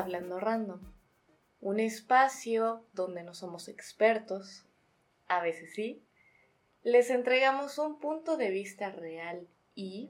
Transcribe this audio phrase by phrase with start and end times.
[0.00, 0.80] Hablando Random,
[1.60, 4.64] un espacio donde no somos expertos,
[5.28, 6.02] a veces sí,
[6.82, 10.08] les entregamos un punto de vista real y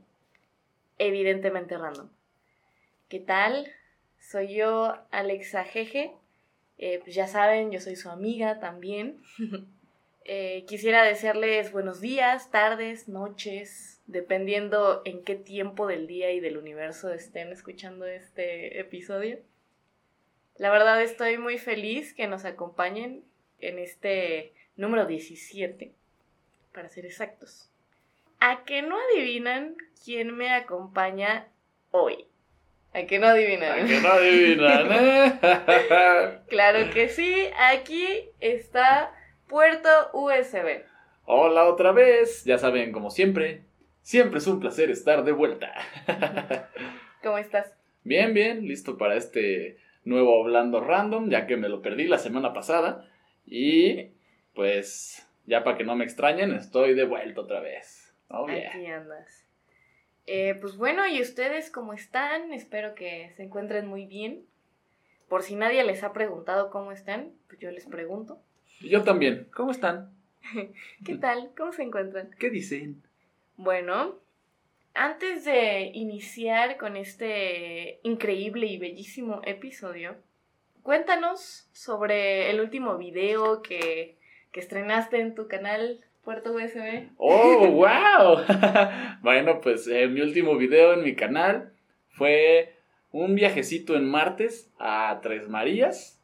[0.99, 2.09] evidentemente random.
[3.09, 3.67] ¿Qué tal?
[4.21, 6.15] Soy yo, Alexa Jeje.
[6.79, 9.21] Eh, pues ya saben, yo soy su amiga también.
[10.33, 16.59] Eh, quisiera desearles buenos días, tardes, noches, dependiendo en qué tiempo del día y del
[16.59, 19.41] universo estén escuchando este episodio.
[20.61, 23.25] La verdad estoy muy feliz que nos acompañen
[23.61, 25.95] en este número 17,
[26.75, 27.73] para ser exactos.
[28.41, 31.49] ¿A que no adivinan quién me acompaña
[31.93, 32.27] hoy?
[32.93, 33.71] ¿A que no adivinan?
[33.71, 35.39] ¿A que no adivinan?
[36.49, 39.15] Claro que sí, aquí está
[39.49, 40.83] puerto USB.
[41.25, 42.45] Hola otra vez.
[42.45, 43.63] Ya saben, como siempre,
[44.03, 45.73] siempre es un placer estar de vuelta.
[47.23, 47.73] ¿Cómo estás?
[48.05, 52.53] Bien, bien, listo para este nuevo Hablando Random, ya que me lo perdí la semana
[52.53, 53.09] pasada.
[53.47, 54.11] Y
[54.55, 58.15] pues, ya para que no me extrañen, estoy de vuelta otra vez.
[58.29, 58.71] Oh, yeah.
[58.71, 59.47] Aquí andas.
[60.27, 62.53] Eh, pues bueno, ¿y ustedes cómo están?
[62.53, 64.45] Espero que se encuentren muy bien.
[65.29, 68.41] Por si nadie les ha preguntado cómo están, pues yo les pregunto.
[68.81, 69.49] Yo también.
[69.55, 70.11] ¿Cómo están?
[71.05, 71.51] ¿Qué tal?
[71.57, 72.31] ¿Cómo se encuentran?
[72.39, 73.03] ¿Qué dicen?
[73.57, 74.19] Bueno,
[74.95, 80.17] antes de iniciar con este increíble y bellísimo episodio,
[80.83, 84.17] cuéntanos sobre el último video que,
[84.53, 87.09] que estrenaste en tu canal Puerto USB.
[87.17, 88.45] ¡Oh, wow!
[89.23, 91.73] bueno, pues eh, mi último video en mi canal
[92.11, 92.75] fue
[93.11, 96.20] un viajecito en martes a Tres Marías.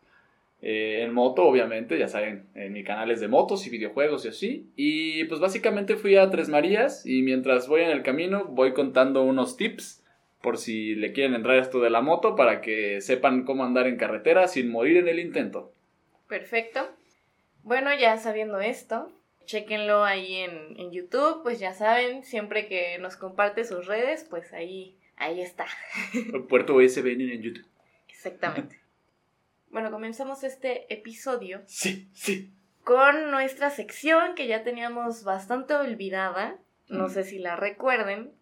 [0.68, 4.28] Eh, en moto, obviamente, ya saben, en mi canal es de motos y videojuegos y
[4.30, 4.72] así.
[4.74, 9.22] Y pues básicamente fui a Tres Marías y mientras voy en el camino voy contando
[9.22, 10.02] unos tips
[10.42, 13.96] por si le quieren entrar esto de la moto para que sepan cómo andar en
[13.96, 15.72] carretera sin morir en el intento.
[16.26, 16.80] Perfecto.
[17.62, 19.12] Bueno, ya sabiendo esto,
[19.44, 24.52] chequenlo ahí en, en YouTube, pues ya saben, siempre que nos comparte sus redes, pues
[24.52, 25.66] ahí, ahí está.
[26.48, 27.66] Puerto USB en YouTube.
[28.08, 28.85] Exactamente.
[29.70, 32.52] Bueno, comenzamos este episodio Sí, sí.
[32.84, 36.56] con nuestra sección que ya teníamos bastante olvidada,
[36.88, 37.10] no Mm.
[37.10, 38.32] sé si la recuerden,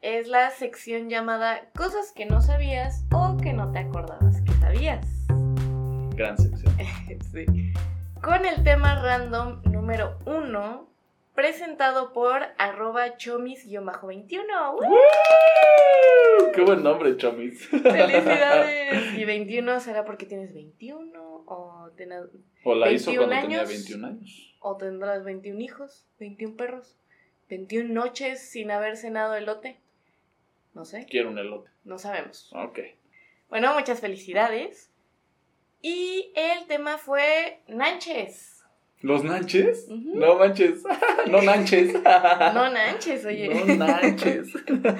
[0.00, 5.06] es la sección llamada Cosas que no sabías o que no te acordabas que sabías.
[6.14, 6.74] Gran sección.
[7.32, 7.72] Sí.
[8.22, 10.88] Con el tema random número uno,
[11.34, 14.74] presentado por arroba chomis-21.
[14.76, 16.52] ¡Uh!
[16.52, 17.66] ¡Qué buen nombre, chomis!
[17.68, 19.14] ¡Felicidades!
[19.18, 21.20] ¿Y 21 será porque tienes 21?
[21.46, 22.12] ¿O, ten-
[22.64, 23.68] O la hizo 21 cuando tenía años.
[23.70, 24.54] 21 años.
[24.60, 26.06] o tendrás 21 hijos?
[26.20, 26.96] ¿21 perros?
[27.50, 29.80] ¿21 noches sin haber cenado elote?
[30.72, 31.70] No sé, Quiero un elote.
[31.84, 32.50] no sabemos.
[32.54, 32.80] Ok.
[33.48, 34.90] Bueno, muchas felicidades.
[35.82, 38.53] Y el tema fue Nanches.
[39.04, 39.86] ¿Los nanches?
[39.90, 40.82] No manches.
[41.30, 41.92] no nanches.
[41.92, 43.50] No Nanches, oye.
[43.76, 44.48] No nanches.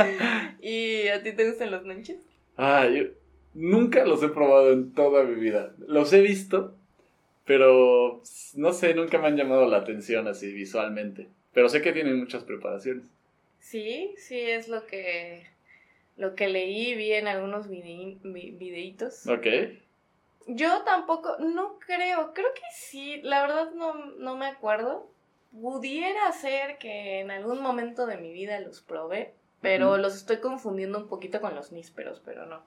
[0.61, 2.19] ¿Y a ti te gustan los Nanches?
[2.59, 3.05] Ah, yo
[3.55, 5.75] nunca los he probado en toda mi vida.
[5.89, 6.75] Los he visto,
[7.47, 8.23] pero
[8.53, 11.29] no sé, nunca me han llamado la atención así visualmente.
[11.55, 13.05] Pero sé que tienen muchas preparaciones.
[13.59, 15.47] Sí, sí, es lo que,
[16.19, 19.27] lo que leí, vi en algunos videitos.
[19.27, 19.47] Ok.
[20.47, 25.09] Yo tampoco, no creo, creo que sí, la verdad no, no me acuerdo.
[25.61, 30.99] Pudiera ser que en algún momento de mi vida los probé, pero los estoy confundiendo
[30.99, 32.63] un poquito con los nísperos, pero no.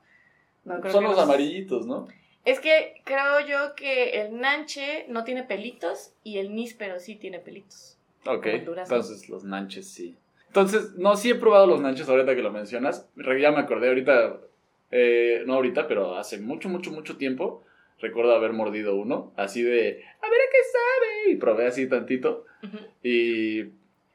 [0.64, 2.08] no creo Son que los los- amarillitos, ¿no?
[2.46, 7.40] Es que creo yo que el nanche no tiene pelitos y el níspero sí tiene
[7.40, 7.98] pelitos.
[8.26, 10.18] Ok, entonces los nanches sí.
[10.48, 13.06] Entonces, no, sí he probado los nanches ahorita que lo mencionas.
[13.18, 14.38] Ya me acordé ahorita,
[14.92, 17.64] eh, no ahorita, pero hace mucho, mucho, mucho tiempo.
[18.00, 21.32] Recuerdo haber mordido uno, así de, a ver a qué sabe.
[21.32, 22.46] Y probé así tantito.
[23.04, 23.66] Y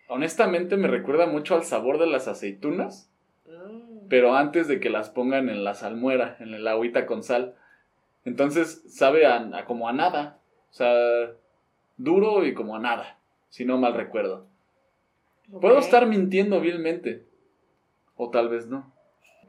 [0.08, 3.08] honestamente me recuerda mucho al sabor de las aceitunas,
[3.46, 4.06] Mm.
[4.08, 7.54] pero antes de que las pongan en la salmuera, en el agüita con sal.
[8.24, 10.38] Entonces sabe a, a como a nada.
[10.70, 10.94] O sea,
[11.96, 13.18] duro y como a nada,
[13.48, 14.46] si no mal recuerdo.
[15.60, 17.24] Puedo estar mintiendo vilmente.
[18.16, 18.92] O tal vez no.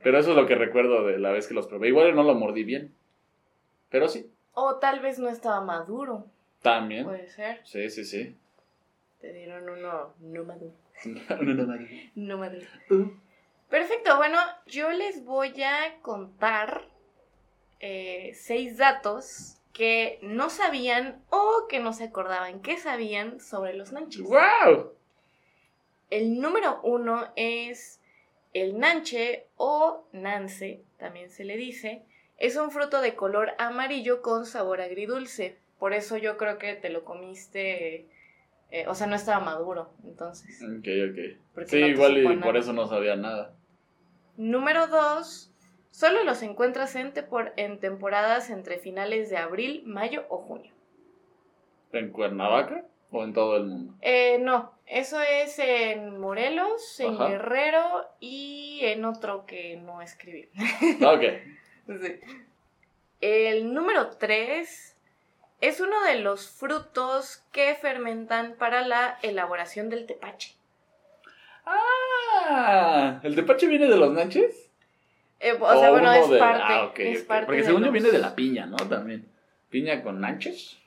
[0.04, 1.90] Pero eso es lo que recuerdo de la vez que los probé.
[1.90, 2.94] Igual no lo mordí bien.
[3.94, 4.28] Pero sí.
[4.56, 6.26] O tal vez no estaba maduro,
[6.64, 7.04] También.
[7.06, 7.62] puede ser.
[7.64, 8.36] Sí, sí, sí.
[9.22, 10.74] Te dieron uno no maduro.
[11.06, 11.88] No, no, no.
[12.16, 12.66] No maduro.
[12.90, 13.12] Uh.
[13.70, 16.86] Perfecto, bueno, yo les voy a contar
[17.82, 23.92] eh, seis datos que no sabían o que no se acordaban que sabían sobre los
[23.92, 24.24] nanches.
[24.24, 24.94] ¡Wow!
[26.10, 28.02] El número uno es
[28.54, 32.04] el nanche o nance, también se le dice,
[32.44, 35.56] Es un fruto de color amarillo con sabor agridulce.
[35.80, 38.06] Por eso yo creo que te lo comiste,
[38.70, 40.62] eh, o sea, no estaba maduro, entonces.
[40.62, 41.66] Ok, ok.
[41.68, 43.54] Sí, no igual y por eso no sabía nada.
[44.36, 45.52] Número 2.
[45.92, 50.74] Solo los encuentras en, tepor- en temporadas entre finales de abril, mayo o junio.
[51.94, 53.94] ¿En Cuernavaca o en todo el mundo?
[54.02, 57.28] Eh, no, eso es en Morelos, en Ajá.
[57.30, 60.50] Guerrero y en otro que no escribí.
[61.02, 61.24] Ah, Ok.
[61.88, 62.20] Sí.
[63.22, 64.96] El número 3
[65.62, 70.56] es uno de los frutos que fermentan para la elaboración del tepache.
[71.66, 74.70] Ah, ¿el tepache viene de los nanches?
[75.40, 76.64] Eh, o sea, bueno, es de- parte.
[76.74, 78.78] Ah, ok, es parte Porque de según yo viene de la piña, ¿no?
[78.78, 79.26] También.
[79.70, 80.78] ¿Piña con nanches?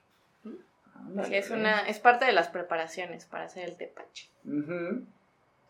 [1.25, 4.29] Sí, es, una, es parte de las preparaciones para hacer el tepache.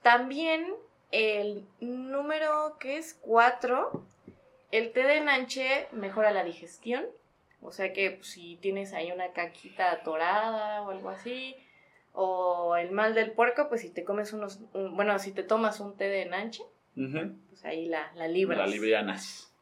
[0.03, 0.67] También
[1.11, 4.05] el número que es 4,
[4.73, 7.05] el té de nanche mejora la digestión.
[7.63, 11.57] O sea que pues, si tienes ahí una caquita atorada o algo así,
[12.13, 15.81] o el mal del puerco, pues si te comes unos, un- bueno, si te tomas
[15.81, 16.63] un té de nanche,
[16.95, 18.59] pues ahí la, la libras.
[18.59, 19.53] La librianas.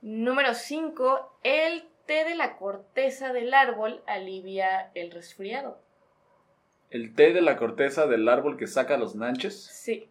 [0.00, 5.80] Número 5, el té de la corteza del árbol alivia el resfriado.
[6.90, 9.60] El té de la corteza del árbol que saca los nanches.
[9.66, 10.08] Sí,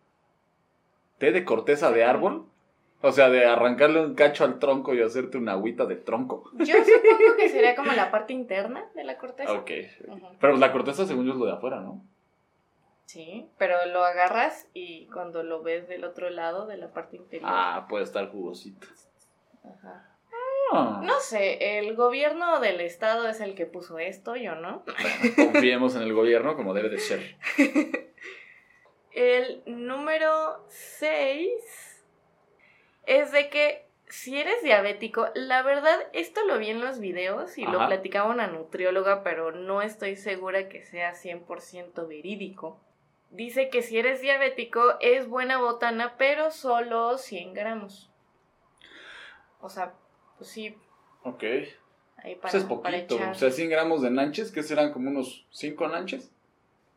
[1.17, 2.45] ¿Té de corteza de árbol?
[3.01, 6.49] O sea, de arrancarle un cacho al tronco y hacerte una agüita de tronco.
[6.53, 9.53] yo supongo que sería como la parte interna de la corteza.
[9.53, 9.71] Ok.
[10.39, 12.03] Pero la corteza, según yo, es lo de afuera, ¿no?
[13.05, 17.49] Sí, pero lo agarras y cuando lo ves del otro lado, de la parte interior.
[17.51, 18.87] Ah, puede estar jugosito.
[19.63, 20.17] Ajá.
[20.73, 21.01] Ah.
[21.03, 24.83] No sé, el gobierno del estado es el que puso esto, yo no.
[24.85, 27.37] Bueno, confiemos en el gobierno como debe de ser.
[29.13, 31.96] El número 6
[33.07, 37.65] es de que si eres diabético, la verdad, esto lo vi en los videos y
[37.65, 42.79] lo platicaba una nutrióloga, pero no estoy segura que sea 100% verídico.
[43.31, 48.09] Dice que si eres diabético es buena botana, pero solo 100 gramos.
[49.59, 49.93] O sea,
[50.37, 50.77] pues sí,
[51.23, 51.43] Ok.
[52.17, 53.15] ahí para, Pues es para poquito.
[53.15, 53.31] echar.
[53.31, 56.31] O sea, 100 gramos de nanches, que serán como unos 5 nanches.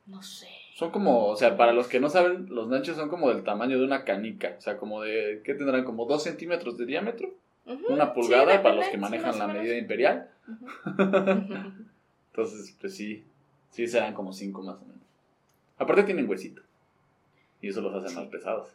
[0.06, 0.48] No sé.
[0.80, 3.78] Son como, o sea, para los que no saben, los nanches son como del tamaño
[3.78, 4.54] de una canica.
[4.56, 5.84] O sea, como de, ¿qué tendrán?
[5.84, 7.34] Como 2 centímetros de diámetro.
[7.66, 10.30] Una sí, pulgada para los que manejan la medida imperial.
[12.30, 13.26] Entonces, pues sí,
[13.68, 15.04] sí serán como 5 más o menos.
[15.76, 16.62] Aparte tienen huesito.
[17.60, 18.70] Y eso los hace más pesados.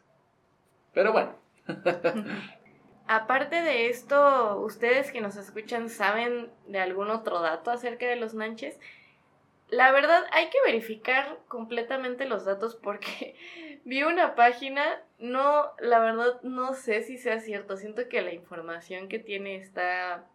[0.94, 1.34] Pero bueno.
[3.08, 8.36] Aparte de esto, ustedes que nos escuchan saben de algún otro dato acerca de los
[8.36, 8.78] nanches.
[9.70, 13.36] La verdad, hay que verificar completamente los datos porque
[13.86, 19.08] vi una página, no, la verdad no sé si sea cierto, siento que la información
[19.08, 20.26] que tiene está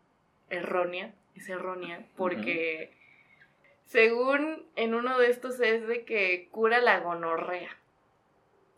[0.48, 2.92] errónea, es errónea, porque
[3.84, 7.76] según en uno de estos es de que cura la gonorrea.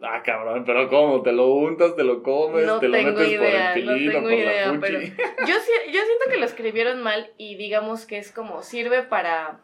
[0.05, 1.23] Ah, cabrón, pero ¿cómo?
[1.23, 3.39] ¿Te lo untas, te lo comes, No te lo metes idea,
[3.73, 5.01] por el no pilín o tengo por idea, la pero-?
[5.01, 9.61] Yo, yo siento que lo escribieron mal y digamos que es como sirve para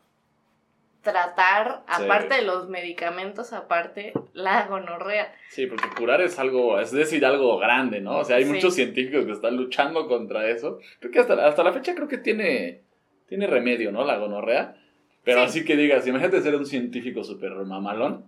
[1.02, 2.02] tratar, Sí.
[2.04, 5.32] aparte de los medicamentos, aparte la gonorrea.
[5.48, 8.18] Sí, porque curar es algo, es decir, algo grande, ¿no?
[8.18, 8.52] O sea, hay Sí.
[8.52, 10.78] muchos científicos que están luchando contra eso.
[11.00, 12.82] Creo que hasta, hasta la fecha creo que tiene,
[13.28, 14.04] tiene remedio, ¿no?
[14.04, 14.76] La gonorrea.
[15.24, 15.46] Pero Sí.
[15.46, 18.24] así que digas, imagínate ser un científico súper mamalón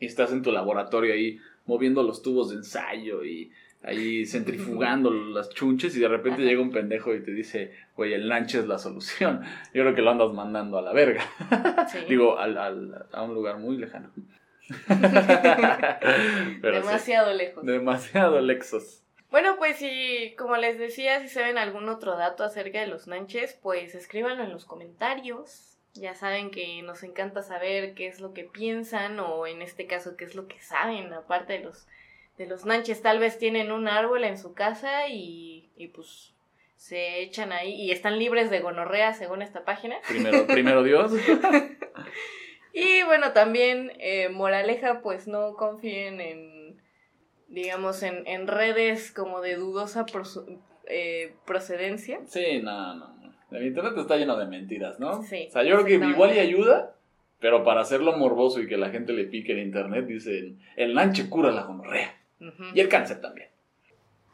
[0.00, 3.50] y estás en tu laboratorio ahí moviendo los tubos de ensayo y
[3.82, 6.48] ahí centrifugando las chunches y de repente Ajá.
[6.50, 9.42] llega un pendejo y te dice, güey, el lanche es la solución.
[9.74, 11.22] Yo creo que lo andas mandando a la verga.
[11.90, 11.98] Sí.
[12.08, 14.10] Digo, al, al- a un lugar muy lejano.
[16.60, 16.86] Pero sí.
[16.86, 17.64] Demasiado lejos.
[17.64, 19.02] Demasiado Lexus.
[19.30, 23.58] Bueno, pues si, como les decía, si saben algún otro dato acerca de los nanches,
[23.62, 25.78] pues escríbanlo en los comentarios.
[25.94, 30.16] Ya saben que nos encanta saber qué es lo que piensan o en este caso
[30.16, 31.86] qué es lo que saben aparte de los
[32.38, 33.02] de los nanches.
[33.02, 36.34] Tal vez tienen un árbol en su casa y, y pues
[36.76, 39.96] se echan ahí y están libres de gonorrea según esta página.
[40.08, 41.12] Primero, primero Dios.
[42.72, 46.80] Y bueno, también eh, moraleja, pues no confíen en,
[47.48, 50.06] digamos, en, en redes como de dudosa
[50.86, 52.20] eh, procedencia.
[52.26, 53.08] Sí, no, no.
[53.16, 53.56] no.
[53.56, 55.22] El internet está lleno de mentiras, ¿no?
[55.24, 56.94] Sí, O sea, yo creo que igual y ayuda,
[57.40, 61.28] pero para hacerlo morboso y que la gente le pique en internet, dicen, el lanche
[61.28, 62.14] cura la gonorrea.
[62.74, 63.48] Y el cáncer también.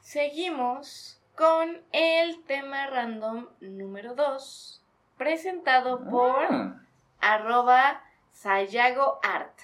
[0.00, 4.82] Seguimos con el tema random número 2,
[5.16, 6.80] presentado por Ah.
[7.20, 9.58] arroba Sayago Art.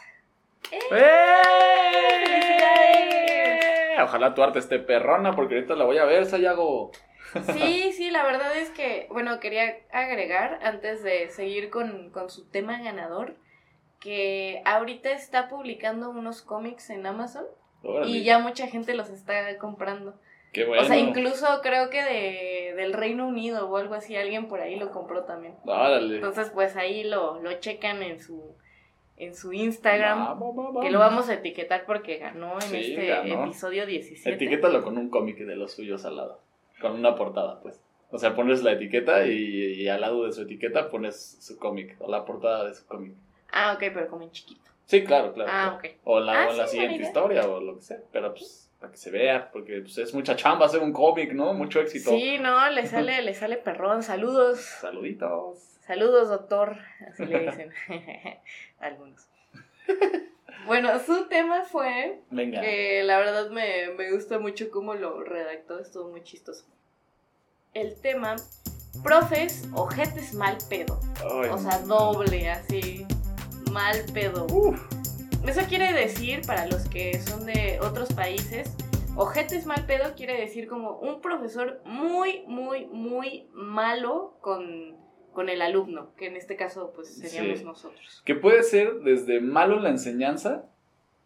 [3.10, 3.96] ¡Eh!
[4.02, 6.90] Ojalá tu arte esté perrona, porque ahorita la voy a ver, Sayago.
[7.52, 12.48] Sí, sí, la verdad es que, bueno, quería agregar, antes de seguir con, con su
[12.48, 13.36] tema ganador,
[14.00, 17.44] que ahorita está publicando unos cómics en Amazon
[17.82, 18.10] Órale.
[18.10, 20.14] y ya mucha gente los está comprando.
[20.52, 20.82] Qué bueno.
[20.82, 24.76] O sea, incluso creo que de, del Reino Unido o algo así, alguien por ahí
[24.76, 25.54] lo compró también.
[25.64, 26.16] Órale.
[26.16, 28.42] Entonces, pues ahí lo, lo checan en su,
[29.16, 33.06] en su Instagram, Vamos, vamos, que lo vamos a etiquetar porque ganó en Sí, este
[33.06, 33.44] ganó.
[33.44, 34.34] episodio 17.
[34.34, 36.40] Etiquétalo con un cómic de los suyos al lado.
[36.80, 37.80] Con una portada, pues.
[38.10, 39.32] O sea, pones la etiqueta y,
[39.82, 43.12] y al lado de su etiqueta pones su cómic o la portada de su cómic.
[43.52, 44.68] Ah, ok, pero como en chiquito.
[44.90, 45.50] Sí, claro, claro.
[45.52, 45.94] Ah, claro.
[45.94, 46.00] ok.
[46.04, 47.98] O la, Ah, o en la sí, siguiente historia o lo que sea.
[48.10, 51.54] Pero pues para que se vea, porque pues, es mucha chamba hacer un cómic, ¿no?
[51.54, 52.10] Mucho éxito.
[52.10, 54.02] Sí, no, le sale, le sale perrón.
[54.02, 54.58] Saludos.
[54.80, 55.58] Saluditos.
[55.86, 56.76] Saludos, doctor.
[57.08, 57.70] Así le dicen.
[58.80, 59.28] Algunos.
[60.66, 62.60] Bueno, su tema fue Venga.
[62.60, 66.64] que la verdad me, me gusta mucho cómo lo redactó, estuvo muy chistoso.
[67.74, 68.36] El tema,
[69.02, 70.98] profes, ojetes mal pedo.
[71.18, 73.06] Ay, O sea, doble, así,
[73.70, 74.46] mal pedo.
[74.52, 74.80] Uf.
[75.46, 78.76] Eso quiere decir, para los que son de otros países,
[79.16, 84.96] ojetes mal pedo quiere decir como un profesor muy, muy, muy malo con,
[85.32, 87.64] con el alumno, que en este caso pues seríamos Sí.
[87.64, 88.22] nosotros.
[88.24, 90.64] Que puede ser desde malo en la enseñanza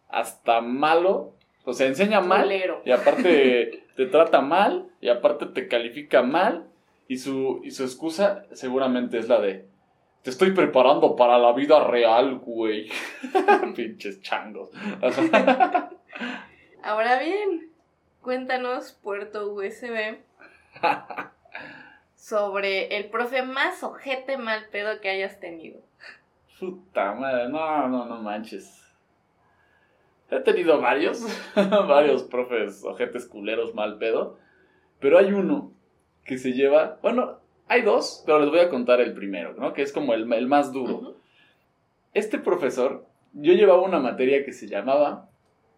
[0.09, 1.33] hasta malo.
[1.65, 2.51] O sea, enseña mal
[2.85, 6.67] y aparte te trata mal y aparte te califica mal
[7.07, 9.65] y su, y su excusa seguramente es la de
[10.25, 12.89] te estoy preparando para la vida real, güey.
[13.75, 14.71] Pinches changos.
[16.83, 17.69] Ahora bien,
[18.21, 20.17] cuéntanos, puerto USB,
[22.15, 25.79] sobre el profe más ojete mal pedo que hayas tenido.
[26.59, 28.83] Puta madre, no, no, no manches.
[30.31, 31.23] He tenido varios,
[31.55, 34.39] varios profes ojetes culeros mal pedo,
[34.99, 35.71] pero hay uno
[36.23, 39.73] que se lleva, bueno, hay dos, pero les voy a contar el primero, ¿no?
[39.73, 41.17] Que es como el, el más duro.
[42.13, 45.29] Este profesor, yo llevaba una materia que se llamaba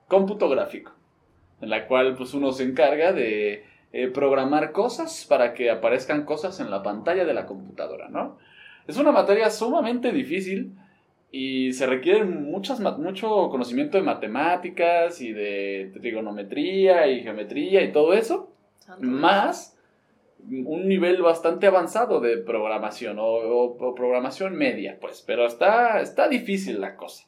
[0.08, 0.92] cómputo gráfico,
[1.62, 6.60] en la cual pues uno se encarga de eh, programar cosas para que aparezcan cosas
[6.60, 8.38] en la pantalla de la computadora, ¿no?
[8.86, 10.74] Es una materia sumamente difícil
[11.32, 18.14] y se requiere muchas, mucho conocimiento de matemáticas y de trigonometría y geometría y todo
[18.14, 19.77] eso, Santo más
[20.40, 26.96] un nivel bastante avanzado de programación o, programación media, pues, pero está, está difícil la
[26.96, 27.26] cosa.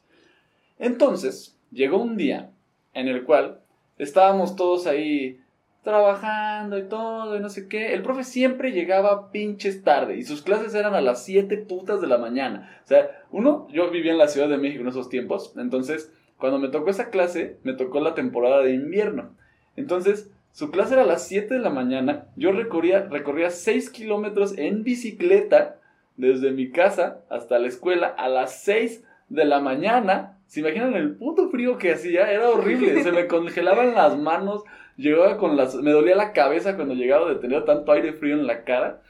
[0.78, 2.50] Entonces, llegó un día
[2.94, 3.60] en el cual
[3.98, 5.38] estábamos todos ahí
[5.82, 7.92] trabajando y todo y no sé qué.
[7.94, 12.06] El profe siempre llegaba pinches tarde y sus clases eran a las 7 putas de
[12.06, 12.80] la mañana.
[12.84, 16.58] O sea, uno, yo vivía en la Ciudad de México en esos tiempos, entonces cuando
[16.58, 19.36] me tocó esa clase, me tocó la temporada de invierno.
[19.76, 24.58] Entonces, su clase era a las 7 de la mañana, yo recorría, recorría 6 kilómetros
[24.58, 25.76] en bicicleta
[26.16, 30.38] desde mi casa hasta la escuela a las 6 de la mañana.
[30.46, 32.30] ¿Se imaginan el puto frío que hacía?
[32.30, 34.64] Era horrible, se me congelaban las manos,
[34.96, 35.76] llegaba con las...
[35.76, 39.02] me dolía la cabeza cuando llegaba de tener tanto aire frío en la cara.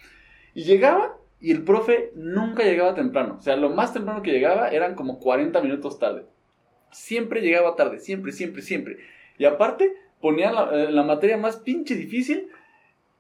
[0.55, 3.37] Y llegaba y el profe nunca llegaba temprano.
[3.39, 6.25] O sea, lo más temprano que llegaba eran como 40 minutos tarde.
[6.91, 8.99] Siempre llegaba tarde, siempre, siempre, siempre.
[9.39, 12.49] Y aparte ponía la, eh, la materia más pinche difícil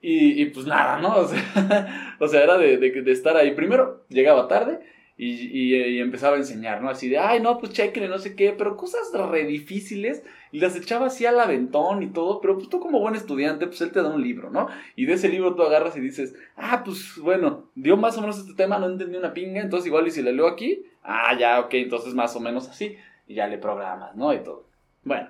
[0.02, 1.14] y, pues nada, ¿no?
[2.20, 3.52] O sea, era de, de- de estar ahí.
[3.52, 4.80] Primero llegaba tarde
[5.18, 6.88] y, y- y empezaba a enseñar, ¿no?
[6.88, 10.74] Así de, ay, no, pues chequen, no sé qué, pero cosas re difíciles y las
[10.76, 14.02] echaba así al aventón y todo, pero pues tú como buen estudiante, pues él te
[14.02, 14.68] da un libro, ¿no?
[14.96, 18.38] Y de ese libro tú agarras y dices, ah, pues bueno, dio más o menos
[18.38, 21.60] este tema, no entendí una pinga, entonces igual y si le leo aquí, ah, ya,
[21.60, 22.96] ok, entonces más o menos así,
[23.28, 24.32] y ya le programas, ¿no?
[24.32, 24.64] Y todo.
[25.04, 25.28] Bueno,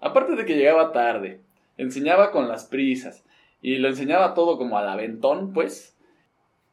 [0.00, 1.40] aparte de que llegaba tarde,
[1.76, 3.24] enseñaba con las prisas
[3.62, 5.96] y lo enseñaba todo como al aventón, pues,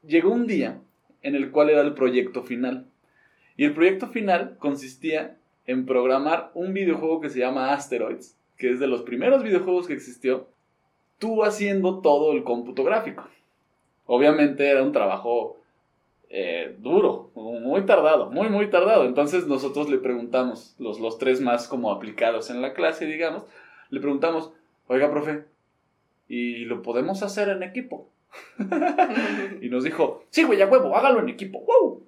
[0.04, 0.80] llegó un día
[1.22, 2.86] en el cual era el proyecto final.
[3.58, 8.80] Y el proyecto final consistía en programar un videojuego que se llama Asteroids, que es
[8.80, 10.48] de los primeros videojuegos que existió,
[11.20, 13.28] tú haciendo todo el cómputo gráfico.
[14.06, 15.58] Obviamente era un trabajo
[16.30, 19.06] eh, duro, muy tardado, muy, muy tardado.
[19.06, 23.44] Entonces nosotros le preguntamos, los, los tres más como aplicados en la clase, digamos,
[23.90, 24.52] le preguntamos,
[24.88, 25.46] oiga, profe,
[26.28, 28.10] ¿y lo podemos hacer en equipo?
[29.62, 32.04] y nos dijo, sí, güey, a huevo, hágalo en equipo, wow.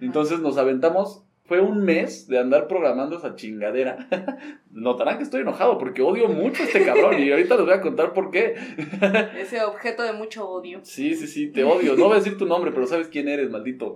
[0.00, 4.08] Entonces nos aventamos, fue un mes de andar programando esa chingadera.
[4.70, 7.80] Notarán que estoy enojado porque odio mucho a este cabrón y ahorita les voy a
[7.82, 8.54] contar por qué.
[9.38, 10.80] Ese objeto de mucho odio.
[10.82, 11.96] Sí, sí, sí, te odio.
[11.96, 13.94] No voy a decir tu nombre, pero sabes quién eres, maldito.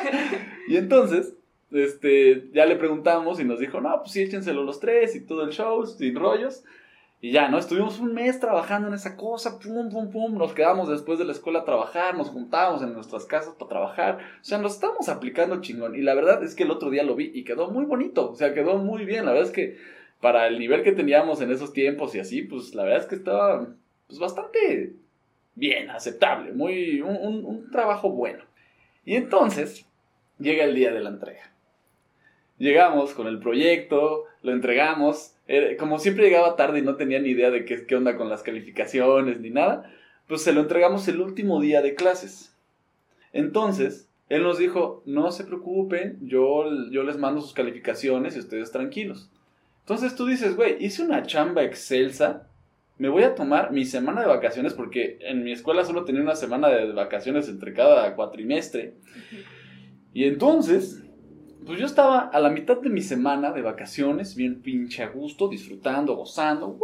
[0.68, 1.34] y entonces,
[1.70, 5.44] este, ya le preguntamos y nos dijo, no, pues sí, échenselo los tres y todo
[5.44, 6.64] el show, sin rollos.
[7.22, 7.58] Y ya, ¿no?
[7.58, 10.38] Estuvimos un mes trabajando en esa cosa, pum, pum, pum.
[10.38, 14.18] Nos quedamos después de la escuela a trabajar, nos juntábamos en nuestras casas para trabajar.
[14.40, 15.94] O sea, nos estamos aplicando chingón.
[15.94, 18.30] Y la verdad es que el otro día lo vi y quedó muy bonito.
[18.30, 19.26] O sea, quedó muy bien.
[19.26, 19.76] La verdad es que
[20.22, 23.16] para el nivel que teníamos en esos tiempos y así, pues la verdad es que
[23.16, 23.68] estaba
[24.06, 24.94] pues, bastante
[25.54, 26.52] bien, aceptable.
[26.52, 28.44] Muy, un trabajo bueno.
[29.04, 29.84] Y entonces
[30.38, 31.52] llega el día de la entrega.
[32.56, 35.34] Llegamos con el proyecto, lo entregamos
[35.78, 38.42] como siempre llegaba tarde y no tenía ni idea de qué, qué onda con las
[38.42, 39.90] calificaciones ni nada,
[40.26, 42.56] pues se lo entregamos el último día de clases.
[43.32, 48.70] Entonces, él nos dijo, no se preocupen, yo, yo les mando sus calificaciones y ustedes
[48.70, 49.28] tranquilos.
[49.80, 52.46] Entonces tú dices, güey, hice una chamba excelsa,
[52.96, 56.36] me voy a tomar mi semana de vacaciones porque en mi escuela solo tenía una
[56.36, 58.94] semana de vacaciones entre cada cuatrimestre.
[60.14, 61.02] Y entonces
[61.66, 65.48] pues yo estaba a la mitad de mi semana de vacaciones, bien pinche a gusto,
[65.48, 66.78] disfrutando, gozando,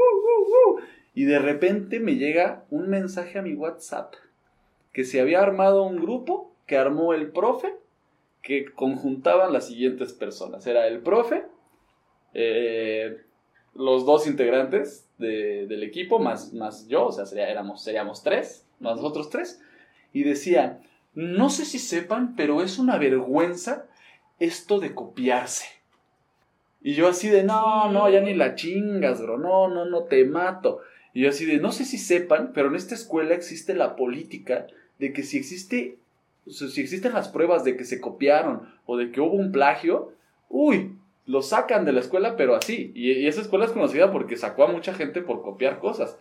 [1.15, 4.15] y de repente me llega un mensaje a mi WhatsApp
[4.93, 7.75] que se había armado un grupo que armó el profe
[8.43, 10.67] que conjuntaban las siguientes personas.
[10.67, 11.45] Era el profe,
[12.35, 13.23] eh,
[13.75, 19.61] los dos integrantes del equipo, más, más yo, o sea, seríamos tres, nosotros tres,
[20.13, 20.81] y decía,
[21.15, 23.87] no sé si sepan, pero es una vergüenza
[24.39, 25.67] esto de copiarse.
[26.83, 30.25] Y yo así de, no, no, ya ni la chingas, bro, no, no, no, te
[30.25, 30.81] mato.
[31.15, 34.67] Y yo así de, no sé si sepan, pero en esta escuela existe la política
[34.99, 35.99] de que si existe,
[36.47, 40.13] si existen las pruebas de que se copiaron o de que hubo un plagio,
[40.49, 40.93] uy,
[41.25, 42.93] lo sacan de la escuela, pero así.
[42.95, 46.19] Y, y esa escuela es conocida porque sacó a mucha gente por copiar cosas.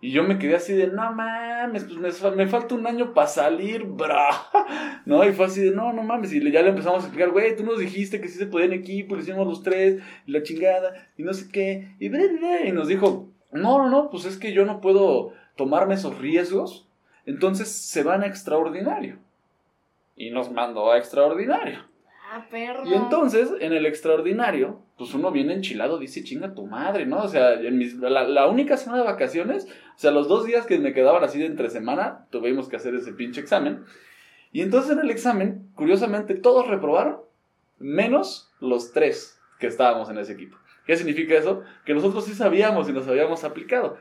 [0.00, 3.84] Y yo me quedé así de, no mames, pues me, falta un año para salir,
[3.84, 4.28] bra.
[5.06, 5.24] ¿No?
[5.24, 6.32] Y fue así de, no, no mames.
[6.32, 8.74] Y ya le empezamos a explicar, güey, tú nos dijiste que sí se podía en
[8.74, 11.94] equipo, le hicimos los tres, y la chingada, y no sé qué.
[11.98, 16.18] Y, y nos dijo, no, no, no, pues es que yo no puedo tomarme esos
[16.18, 16.86] riesgos.
[17.24, 19.18] Entonces se van a extraordinario.
[20.14, 21.80] Y nos mandó a extraordinario.
[22.28, 22.44] Ah.
[22.84, 27.22] Y entonces, en el extraordinario, pues uno viene enchilado, dice, chinga tu madre, ¿no?
[27.22, 30.78] O sea, en mis, la, única semana de vacaciones, o sea, los dos días que
[30.78, 33.84] me quedaban así de entre semana, tuvimos que hacer ese pinche examen.
[34.50, 37.20] Y entonces en el examen, curiosamente, todos reprobaron,
[37.78, 40.56] menos los tres que estábamos en ese equipo.
[40.86, 41.62] ¿Qué significa eso?
[41.84, 43.98] Que nosotros sí sabíamos y nos habíamos aplicado.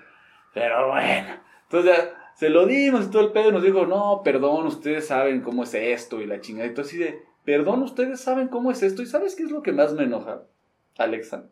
[0.54, 4.22] Pero bueno, entonces ya se lo dimos y todo el pedo y nos dijo, no,
[4.24, 6.68] perdón, ustedes saben cómo es esto y la chingada.
[6.68, 9.02] Entonces así de, perdón, ustedes saben cómo es esto.
[9.02, 10.44] ¿Y sabes qué es lo que más me enoja,
[10.98, 11.46] Alexa?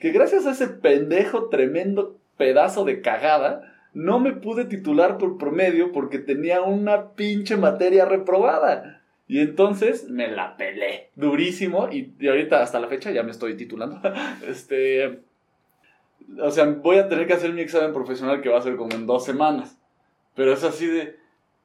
[0.00, 5.92] Que gracias a ese pendejo tremendo pedazo de cagada, no me pude titular por promedio
[5.92, 9.02] porque tenía una pinche materia reprobada.
[9.28, 14.00] Y entonces me la pelé durísimo y, ahorita hasta la fecha ya me estoy titulando.
[14.46, 15.20] este,
[16.40, 18.94] o sea, voy a tener que hacer mi examen profesional que va a ser como
[18.94, 19.78] en dos semanas.
[20.34, 21.16] Pero es así de,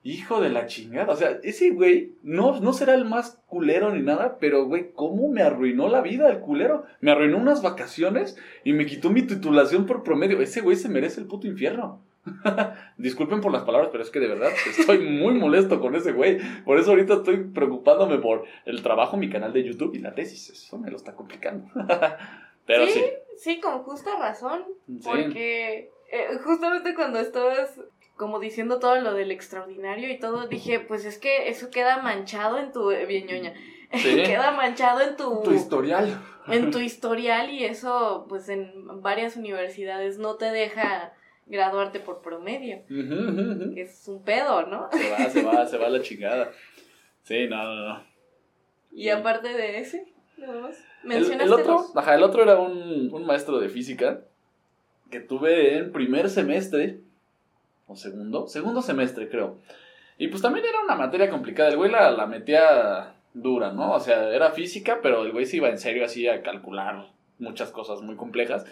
[0.08, 1.12] Hijo de la chingada.
[1.12, 5.28] O sea, ese güey no, no será el más culero ni nada, pero güey, ¿cómo
[5.28, 6.86] me arruinó la vida el culero?
[7.02, 10.40] Me arruinó unas vacaciones y me quitó mi titulación por promedio.
[10.40, 12.00] Ese güey se merece el puto infierno.
[12.98, 16.38] Disculpen por las palabras, pero es que de verdad estoy muy molesto con ese güey.
[16.64, 20.50] Por eso ahorita estoy preocupándome por el trabajo, mi canal de YouTube y la tesis.
[20.52, 21.68] Eso me lo está complicando.
[22.66, 23.04] pero sí,
[23.36, 24.64] sí, con justa razón.
[25.04, 27.78] Porque eh, justamente cuando estabas
[28.18, 32.58] como diciendo todo lo del extraordinario y todo, dije, pues es que eso queda manchado
[32.58, 33.54] en tu, eh, bien ñoña,
[33.92, 36.20] queda manchado en tu, tu historial.
[36.48, 41.14] En tu historial y eso, pues en varias universidades no te deja
[41.46, 42.82] graduarte por promedio.
[43.76, 44.90] Es un pedo, ¿no?
[44.92, 46.52] Se va, se va, se va la chingada.
[47.24, 48.04] Sí, no, no, no.
[48.92, 50.12] Y aparte de ese,
[51.04, 54.22] mencionaste el, otro, ajá, el otro era un, un maestro de física
[55.12, 57.02] que tuve en primer semestre
[57.88, 59.58] o segundo, segundo semestre creo.
[60.18, 63.94] Y pues también era una materia complicada, el güey la, la metía dura, ¿no?
[63.94, 67.08] O sea, era física, pero el güey se iba en serio así a calcular
[67.40, 68.66] muchas cosas muy complejas.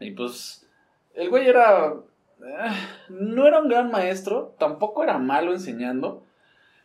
[0.00, 0.68] Y pues
[1.14, 1.94] el güey era...
[2.40, 2.70] Eh,
[3.08, 6.22] no era un gran maestro, tampoco era malo enseñando,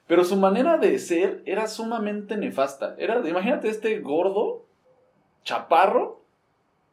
[0.07, 2.95] pero su manera de ser era sumamente nefasta.
[2.97, 4.65] Era, imagínate este gordo,
[5.43, 6.21] chaparro,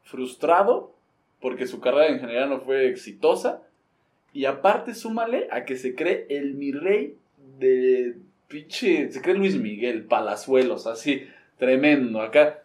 [0.02, 0.94] frustrado,
[1.40, 3.62] porque su carrera en general no fue exitosa,
[4.32, 7.16] y aparte, súmale a que se cree el mi rey
[7.58, 8.14] de
[8.48, 9.10] pinche.
[9.10, 11.26] Se cree Luis Miguel, Palazuelos, así,
[11.58, 12.62] tremendo acá.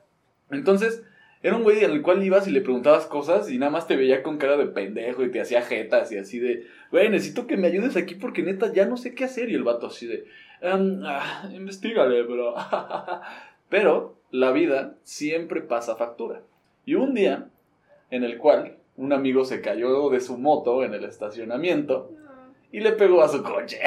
[0.52, 1.04] Entonces,
[1.42, 4.24] era un güey al cual ibas y le preguntabas cosas y nada más te veía
[4.24, 7.68] con cara de pendejo y te hacía jetas y así de, güey, necesito que me
[7.68, 9.50] ayudes aquí porque neta ya no sé qué hacer.
[9.50, 10.26] Y el vato así de,
[10.62, 12.56] um, ah, investigale, bro.
[13.70, 16.42] Pero la vida siempre pasa factura.
[16.86, 17.50] Y un día
[18.12, 22.12] en el cual un amigo se cayó de su moto en el estacionamiento
[22.72, 23.80] y le pegó a su coche.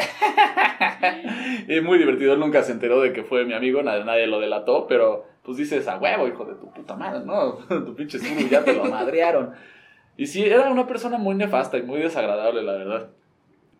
[1.68, 4.40] y muy divertido, él nunca se enteró de que fue mi amigo, nadie, nadie lo
[4.40, 7.54] delató, pero pues dices, a huevo, hijo de tu puta madre, ¿no?
[7.68, 9.52] tu pinche Zuru ya te lo madrearon.
[10.16, 13.10] Y sí, era una persona muy nefasta y muy desagradable, la verdad.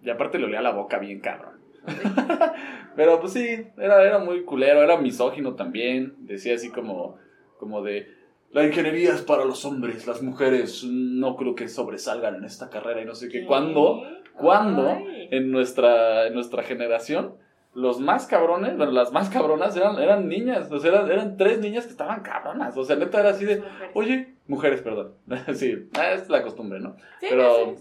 [0.03, 1.59] Y aparte le olía la boca bien cabrón.
[2.97, 6.15] pero pues sí, era, era muy culero, era misógino también.
[6.19, 7.17] Decía así como,
[7.59, 8.09] como de,
[8.51, 13.03] la ingeniería es para los hombres, las mujeres no creo que sobresalgan en esta carrera
[13.03, 13.45] y no sé qué.
[13.45, 14.03] ¿Cuándo?
[14.35, 14.99] ¿Cuándo
[15.31, 17.35] en nuestra, en nuestra generación
[17.75, 21.61] los más cabrones, bueno, las más cabronas eran, eran niñas, o sea, eran, eran, tres
[21.61, 23.63] niñas que estaban cabronas, o sea, neta era así de,
[23.95, 25.13] oye, mujeres, perdón,
[25.55, 26.97] sí, es la costumbre, ¿no?
[27.21, 27.77] Pero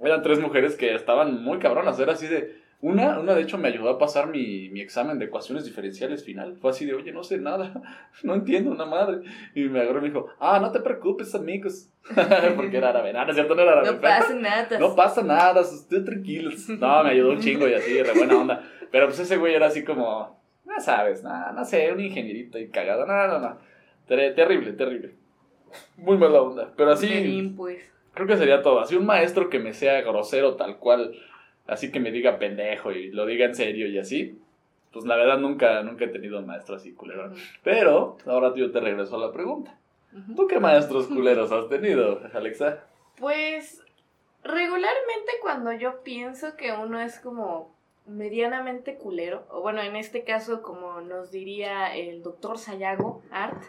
[0.00, 3.68] eran tres mujeres que estaban muy cabronas, era así de, una, una de hecho me
[3.68, 6.56] ayudó a pasar mi, mi, examen de ecuaciones diferenciales final.
[6.56, 7.80] Fue así de, oye, no sé nada,
[8.24, 9.20] no entiendo una madre.
[9.54, 11.88] Y me agarró y me dijo, ah, no te preocupes, amigos.
[12.56, 13.92] Porque era árabe, no, no es cierto, no era árabe.
[13.92, 14.78] No pasa nada.
[14.80, 16.68] No pasa nada, estoy tranquilos.
[16.68, 18.68] No, me ayudó un chingo y así, re buena onda.
[18.90, 22.68] Pero pues ese güey era así como, no sabes, nada, no sé, un ingenierito y
[22.68, 23.06] cagado.
[23.06, 23.58] No, no, no.
[24.08, 25.14] terrible, terrible.
[25.98, 26.72] Muy mala onda.
[26.76, 27.54] Pero así.
[27.56, 27.92] pues.
[28.12, 28.80] Creo que sería todo.
[28.80, 31.14] Así un maestro que me sea grosero tal cual
[31.66, 34.38] así que me diga pendejo y lo diga en serio y así,
[34.92, 37.32] pues la verdad nunca, nunca he tenido maestro así culero.
[37.62, 39.78] Pero ahora yo te regreso a la pregunta.
[40.36, 42.84] ¿Tú qué maestros culeros has tenido, Alexa?
[43.16, 43.82] Pues
[44.44, 47.74] regularmente cuando yo pienso que uno es como
[48.06, 53.62] medianamente culero, o bueno, en este caso como nos diría el doctor Sayago Art,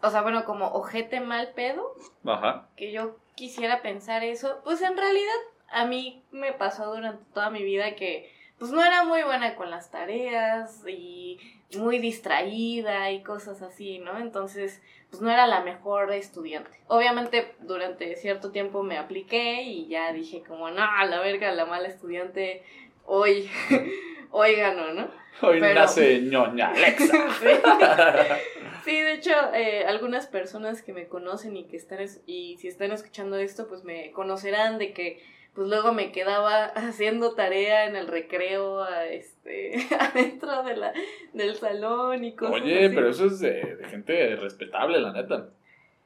[0.00, 2.68] o sea, bueno, como ojete mal pedo, Ajá.
[2.76, 5.34] que yo quisiera pensar eso, pues en realidad
[5.72, 9.70] a mí me pasó durante toda mi vida que pues no era muy buena con
[9.70, 11.40] las tareas y
[11.76, 14.18] muy distraída y cosas así, ¿no?
[14.18, 14.80] Entonces,
[15.10, 16.70] pues no era la mejor estudiante.
[16.86, 21.88] Obviamente durante cierto tiempo me apliqué y ya dije como, no, la verga, la mala
[21.88, 22.62] estudiante
[23.04, 23.50] hoy,
[24.30, 25.10] hoy ganó, ¿no?
[25.40, 27.26] Hoy nace ñoña Alexa.
[28.84, 29.00] sí.
[29.00, 33.38] de hecho, eh, algunas personas que me conocen y que están, y si están escuchando
[33.38, 35.20] esto, pues me conocerán de que
[35.54, 40.92] pues luego me quedaba haciendo tarea en el recreo, este, adentro de la,
[41.32, 45.48] del salón y cosas Oye, pero eso es de, gente respetable, la neta.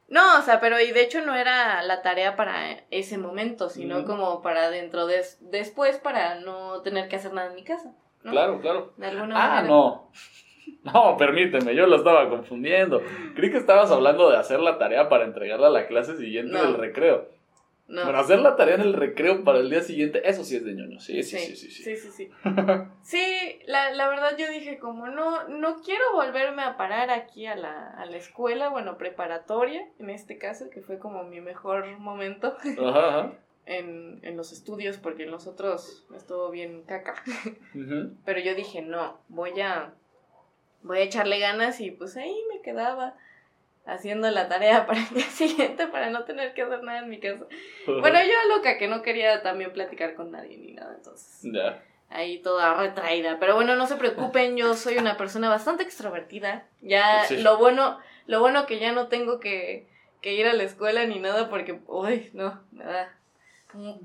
[0.09, 4.05] No, o sea, pero y de hecho no era la tarea para ese momento, sino
[4.05, 7.93] como para dentro de después para no tener que hacer nada en mi casa.
[8.21, 8.93] Claro, claro.
[9.33, 10.09] ah, no.
[10.83, 13.01] No, permíteme, yo lo estaba confundiendo.
[13.35, 16.75] Creí que estabas hablando de hacer la tarea para entregarla a la clase siguiente del
[16.75, 17.27] recreo.
[17.87, 18.03] No.
[18.03, 20.73] Bueno, hacer la tarea en el recreo para el día siguiente, eso sí es de
[20.73, 20.99] ñoño.
[20.99, 21.71] Sí, sí, sí, sí.
[21.71, 22.29] Sí, sí, sí.
[23.01, 27.55] Sí, la, la, verdad yo dije como no, no quiero volverme a parar aquí a
[27.55, 32.57] la, a la escuela, bueno, preparatoria, en este caso, que fue como mi mejor momento.
[32.85, 33.31] Ajá,
[33.65, 37.15] En, en, los estudios, porque en los otros estuvo bien caca.
[38.25, 39.93] Pero yo dije, no, voy a,
[40.83, 43.15] voy a echarle ganas y pues ahí me quedaba
[43.87, 47.19] haciendo la tarea para el día siguiente para no tener que hacer nada en mi
[47.19, 47.45] casa.
[47.85, 51.39] Bueno, yo loca que no quería también platicar con nadie ni nada, entonces.
[51.41, 51.81] Ya.
[52.09, 53.37] Ahí toda retraída.
[53.39, 56.65] Pero bueno, no se preocupen, yo soy una persona bastante extrovertida.
[56.81, 59.87] Ya lo bueno, lo bueno que ya no tengo que,
[60.21, 63.13] que ir a la escuela ni nada porque, uy, no, nada.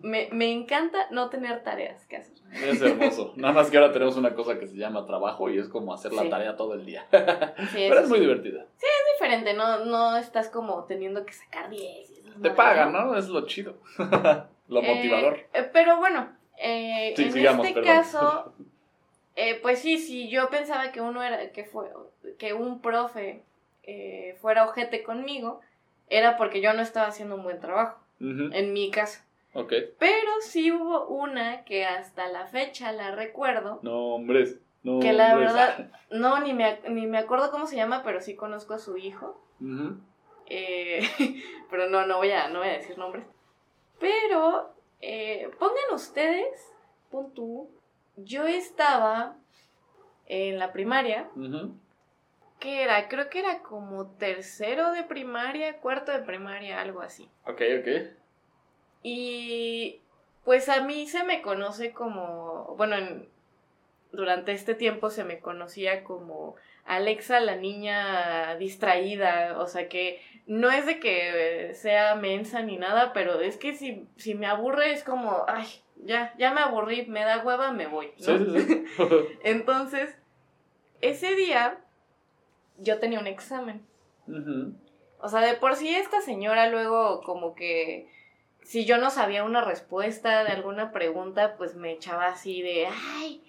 [0.02, 2.37] Me, me encanta no tener tareas que hacer.
[2.52, 3.32] Es hermoso.
[3.37, 6.12] Nada más que ahora tenemos una cosa que se llama trabajo y es como hacer
[6.12, 7.06] la tarea todo el día.
[7.11, 8.66] Pero es muy divertida.
[8.76, 9.54] Sí, es diferente.
[9.54, 12.22] No, no estás como teniendo que sacar 10.
[12.42, 13.16] Te pagan, ¿no?
[13.16, 13.76] Es lo chido.
[14.68, 15.38] lo eh, motivador.
[15.52, 18.52] Eh, pero bueno, eh, en este caso,
[19.62, 21.88] pues sí, sí, yo pensaba que uno era, que fue,
[22.38, 23.42] que un profe
[24.40, 25.61] fuera ojete conmigo,
[26.08, 27.98] era porque yo no estaba haciendo un buen trabajo.
[28.20, 29.20] En mi caso.
[29.98, 33.80] Pero sí hubo una que hasta la fecha la recuerdo.
[33.82, 34.58] No, hombres.
[34.82, 38.34] No, que la verdad, no, ni me, ni me acuerdo cómo se llama, pero sí
[38.34, 39.40] conozco a su hijo.
[40.46, 41.02] Eh,
[41.70, 43.24] pero no, no voy, a, no voy a decir nombres.
[44.00, 46.72] Pero eh, pongan ustedes,
[47.10, 47.70] pon tú,
[48.16, 49.36] yo estaba
[50.26, 51.28] en la primaria.
[52.58, 53.08] que era?
[53.08, 57.28] Creo que era como tercero de primaria, cuarto de primaria, algo así.
[57.44, 58.21] Ok, ok.
[59.02, 60.00] Y
[60.44, 62.96] pues a mí se me conoce como, bueno,
[64.12, 70.70] durante este tiempo se me conocía como Alexa la niña distraída, o sea que no
[70.70, 75.04] es de que sea mensa ni nada, pero es que si, si me aburre es
[75.04, 75.66] como, ay,
[76.04, 78.10] ya, ya me aburrí, me da hueva, me voy.
[79.44, 80.16] Entonces,
[81.00, 81.78] ese día
[82.78, 83.86] yo tenía un examen.
[85.18, 88.08] O sea, de por sí esta señora luego como que
[88.62, 92.87] si yo no sabía una respuesta de alguna pregunta, pues me echaba así de,
[93.18, 93.42] ay,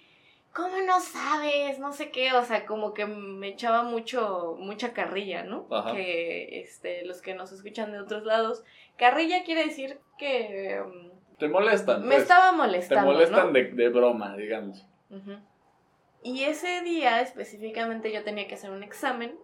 [0.52, 1.78] ¿cómo no sabes?
[1.78, 5.68] No sé qué, o sea, como que me echaba mucho, mucha carrilla, ¿no?
[5.92, 8.64] Que este, los que nos escuchan de otros lados,
[8.96, 10.82] carrilla quiere decir que...
[10.84, 12.02] Mm, Te molestan.
[12.02, 12.22] Me pues.
[12.22, 13.10] estaba molestando.
[13.10, 14.86] Te molestan de, broma, digamos.
[16.22, 19.36] Y ese día específicamente yo tenía que hacer un examen.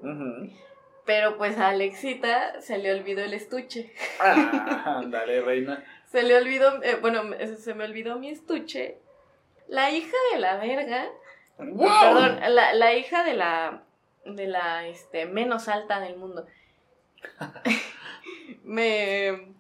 [1.07, 3.93] Pero pues a Alexita se le olvidó el estuche.
[4.21, 5.85] Ah, dale, reina.
[6.11, 7.23] se le olvidó, eh, bueno,
[7.59, 8.99] se me olvidó mi estuche
[9.71, 11.09] la hija de la verga.
[11.57, 13.83] Perdón, la, la, hija de la.
[14.25, 16.47] de la este, menos alta del mundo.
[18.65, 19.55] me.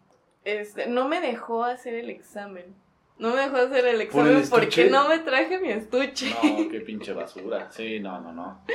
[0.44, 2.74] Este, no me dejó hacer el examen.
[3.18, 6.34] No me dejó hacer el examen porque no me traje mi estuche.
[6.42, 7.70] No, qué pinche basura.
[7.70, 8.64] Sí, no, no, no.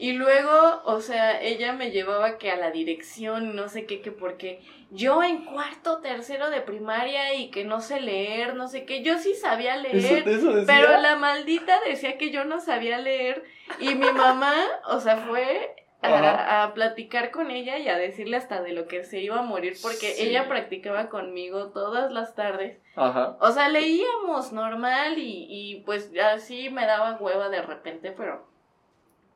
[0.00, 4.10] Y luego, o sea, ella me llevaba que a la dirección, no sé qué, que
[4.10, 9.02] porque yo en cuarto, tercero de primaria y que no sé leer, no sé qué,
[9.02, 10.24] yo sí sabía leer,
[10.66, 13.44] pero la maldita decía que yo no sabía leer
[13.78, 14.54] y mi mamá,
[14.88, 19.20] o sea, fue a, platicar con ella y a decirle hasta de lo que se
[19.20, 22.78] iba a morir porque ella practicaba conmigo todas las tardes.
[22.96, 23.36] Ajá.
[23.38, 28.49] O sea, leíamos normal y, y pues así me daba hueva de repente, pero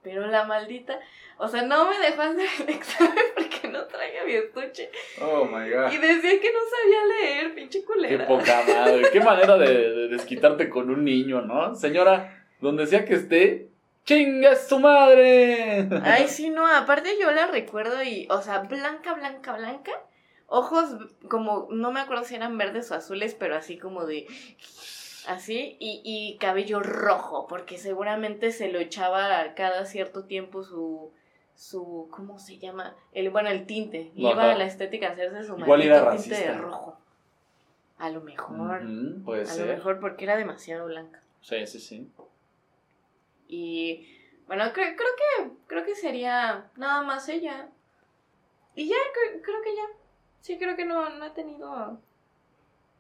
[0.05, 1.01] pero la maldita,
[1.39, 4.91] o sea, no me dejó hacer el examen porque no traía mi estuche.
[5.21, 5.91] Oh my god.
[5.91, 8.19] Y decía que no sabía leer, pinche culera.
[8.19, 9.03] Qué poca madre.
[9.11, 11.75] Qué manera de, desquitarte con un niño, ¿no?
[11.75, 13.69] Señora, donde sea que esté,
[14.05, 15.89] ¡chinga su madre!
[16.05, 19.93] Ay, sí, no, aparte yo la recuerdo y, o sea, blanca, blanca, blanca.
[20.47, 24.27] Ojos como, no me acuerdo si eran verdes o azules, pero así como de
[25.27, 31.13] así, y, y cabello rojo, porque seguramente se lo echaba cada cierto tiempo su,
[31.55, 32.95] su, ¿cómo se llama?
[33.13, 34.13] El, bueno, el tinte.
[34.15, 35.83] Iba a la estética a hacerse su Igual
[36.17, 36.99] tinte de rojo.
[37.99, 38.71] A lo mejor.
[38.77, 41.23] a lo mejor porque era demasiado blanca.
[41.41, 42.11] Sí, sí, sí.
[43.47, 44.09] Y
[44.47, 47.69] bueno, creo, creo que creo que sería nada más ella.
[48.75, 49.83] Y ya, creo, creo que ya.
[50.41, 52.01] Sí, creo que no, no ha tenido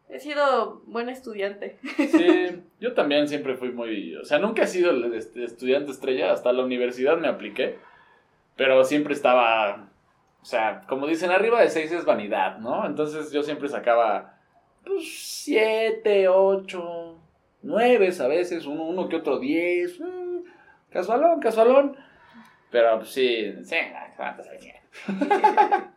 [0.08, 1.78] He sido buen estudiante.
[1.96, 4.14] Sí, yo también siempre fui muy...
[4.16, 7.78] O sea, nunca he sido el estudiante estrella, hasta la universidad me apliqué,
[8.56, 9.88] pero siempre estaba...
[10.42, 12.86] O sea, como dicen, arriba de seis es vanidad, ¿no?
[12.86, 14.38] Entonces yo siempre sacaba,
[14.84, 15.04] pues,
[15.42, 17.18] siete, ocho,
[17.62, 20.42] nueve a veces, uno, uno que otro diez, mm,
[20.90, 21.96] casualón, casualón.
[22.70, 23.76] Pero pues, sí, sí,
[24.16, 24.48] ¿cuántas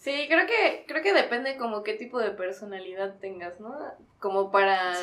[0.00, 3.76] Sí, creo que, creo que depende como qué tipo de personalidad tengas, ¿no?
[4.18, 4.94] Como para,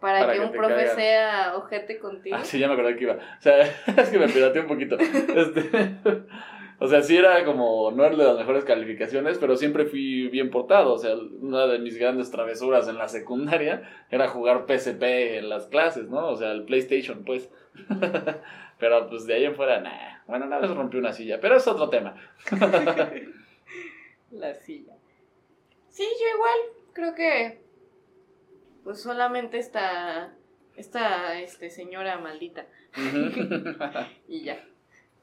[0.00, 2.34] para, que, un profe sea ojete contigo.
[2.36, 3.14] Ah, sí, ya me acordé que iba.
[3.14, 3.60] O sea,
[3.96, 4.98] es que me pirateé un poquito.
[4.98, 5.94] Este,
[6.80, 10.50] o sea, sí era como, no era de las mejores calificaciones, pero siempre fui bien
[10.50, 10.94] portado.
[10.94, 15.04] O sea, una de mis grandes travesuras en la secundaria era jugar PSP
[15.38, 16.30] en las clases, ¿no?
[16.30, 17.48] O sea, el PlayStation, pues.
[18.80, 20.18] pero pues de ahí en fuera, nah.
[20.26, 22.16] Bueno, una vez rompí una silla, pero es otro tema
[24.30, 24.94] la silla.
[25.88, 26.58] Sí, yo igual,
[26.92, 27.60] creo que
[28.84, 30.32] pues solamente esta
[30.76, 32.66] esta este señora maldita.
[34.28, 34.64] y ya.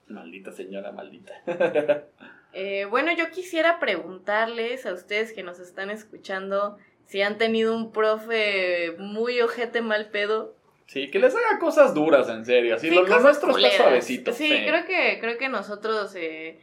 [0.08, 1.34] Maldita señora maldita.
[2.54, 7.91] Eh, bueno, yo quisiera preguntarles a ustedes que nos están escuchando si han tenido un
[7.91, 10.56] profe muy ojete mal pedo.
[10.88, 12.76] Sí, que les haga cosas duras, en serio.
[12.76, 14.32] Así, lo, nuestro está suavecito.
[14.32, 16.60] Sí, creo que, creo que nosotros eh,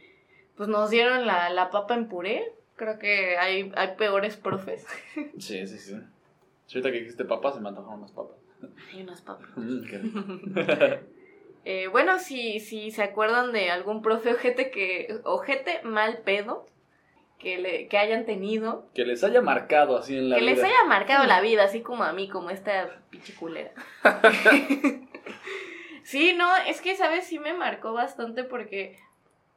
[0.57, 2.51] pues nos dieron la, la papa en puré.
[2.75, 4.85] Creo que hay, hay peores profes.
[5.39, 5.95] Sí, sí, sí.
[6.69, 8.37] Ahorita que dijiste papas, se me antojaron unas papas.
[8.91, 9.49] Hay unas papas.
[11.67, 15.19] Eh, bueno, si, si se acuerdan de algún profe ojete que.
[15.23, 16.67] ojete mal pedo.
[17.39, 18.87] Que, le, que hayan tenido.
[18.93, 20.47] Que les haya marcado así en la vida.
[20.47, 23.71] Que les haya marcado la vida, así como a mí, como esta pinche culera.
[26.03, 27.25] sí, no, es que, ¿sabes?
[27.25, 28.97] Sí me marcó bastante porque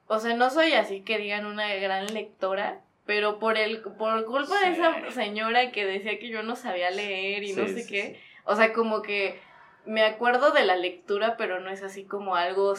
[0.08, 4.60] o sea, no soy así que digan una gran lectora, pero por el por culpa
[4.60, 8.56] de esa señora que decía que yo no sabía leer y no sé qué, o
[8.56, 9.38] sea, como que
[9.84, 12.74] me acuerdo de la lectura, pero no es así como algo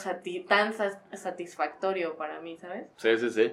[0.48, 0.74] tan
[1.14, 2.86] satisfactorio para mí, ¿sabes?
[2.98, 3.52] Sí, sí, sí.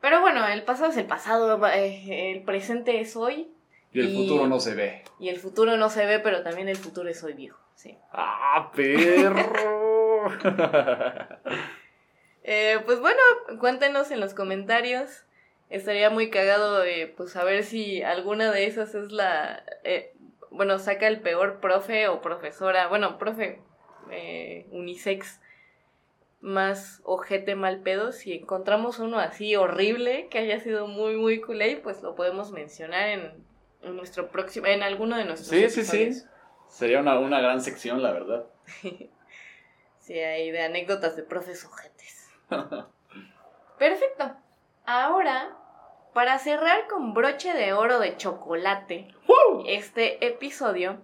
[0.00, 3.50] Pero bueno, el pasado es el pasado, eh, el presente es hoy.
[3.92, 5.02] Y el futuro no se ve.
[5.18, 7.96] Y el futuro no se ve, pero también el futuro es hoy viejo, sí.
[8.12, 10.28] ¡Ah, perro!
[12.42, 13.20] Eh, pues bueno,
[13.58, 15.24] cuéntenos en los comentarios.
[15.68, 19.64] Estaría muy cagado eh, pues saber si alguna de esas es la...
[19.84, 20.12] Eh,
[20.50, 22.88] bueno, saca el peor profe o profesora.
[22.88, 23.60] Bueno, profe
[24.72, 25.40] unisex
[26.40, 28.12] más ojete mal pedo.
[28.12, 33.08] Si encontramos uno así horrible, que haya sido muy, muy culé, pues lo podemos mencionar
[33.10, 33.32] en,
[33.82, 36.22] en nuestro próximo, en alguno de nuestros Sí, sí, sí.
[36.68, 38.46] Sería una, una gran sección, la verdad.
[40.00, 41.89] Sí, hay de anécdotas de profes ojetes.
[43.78, 44.36] Perfecto.
[44.86, 45.56] Ahora,
[46.12, 49.64] para cerrar con broche de oro de chocolate ¡Woo!
[49.66, 50.98] este episodio,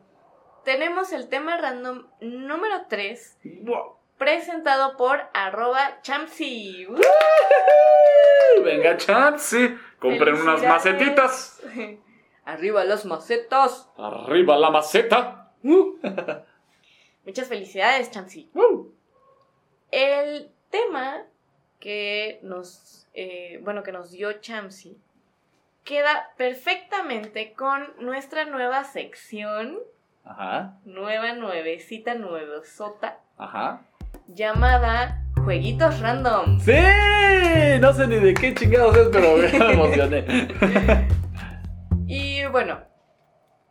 [0.65, 3.97] tenemos el tema random número 3, ¡Wow!
[4.19, 6.87] presentado por arroba chamsi.
[6.87, 6.97] ¡Uh!
[8.65, 9.77] Venga, champs, sí.
[10.01, 11.63] Compren unas macetitas.
[12.45, 13.91] Arriba las macetas.
[13.97, 15.53] Arriba la maceta.
[17.25, 18.11] Muchas felicidades.
[18.55, 18.95] ¡Woo!
[19.91, 21.27] El tema
[21.87, 24.99] que nos, eh, bueno, que nos dio Chamsi
[25.85, 29.79] queda perfectamente con nuestra nueva sección,
[30.25, 33.87] Ajá, nueva, nuevecita, nuevosota, ajá.
[34.27, 36.59] llamada Jueguitos Random.
[36.59, 36.73] ¡Sí!
[37.81, 40.27] No sé ni de qué chingados es, pero me emocioné.
[42.09, 42.81] Y bueno,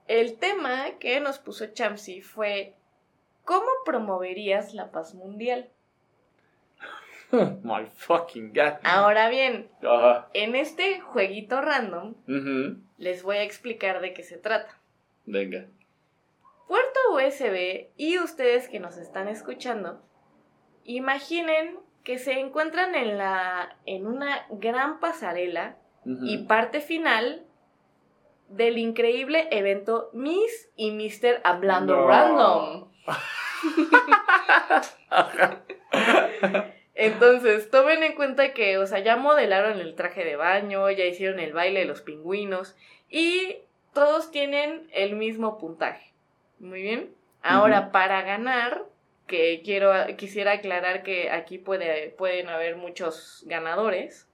[0.07, 2.77] el tema que nos puso Chamsi fue
[3.43, 5.69] ¿Cómo promoverías la paz mundial?
[7.63, 8.73] My fucking god.
[8.83, 9.69] Ahora bien,
[10.33, 12.15] en este jueguito random
[12.97, 14.79] les voy a explicar de qué se trata.
[15.25, 15.65] Venga.
[16.67, 20.01] Puerto USB y ustedes que nos están escuchando,
[20.83, 27.45] imaginen que se encuentran en la en una gran pasarela y parte final
[28.49, 31.41] del increíble evento Miss y Mr.
[31.43, 32.07] Hablando No.
[32.07, 32.91] Random.
[36.95, 41.39] Entonces, tomen en cuenta que, o sea, ya modelaron el traje de baño, ya hicieron
[41.39, 42.75] el baile de los pingüinos
[43.09, 43.57] y
[43.93, 46.13] todos tienen el mismo puntaje.
[46.59, 47.13] Muy bien.
[47.41, 48.85] Ahora, para ganar,
[49.27, 54.27] que quiero quisiera aclarar que aquí puede, pueden haber muchos ganadores.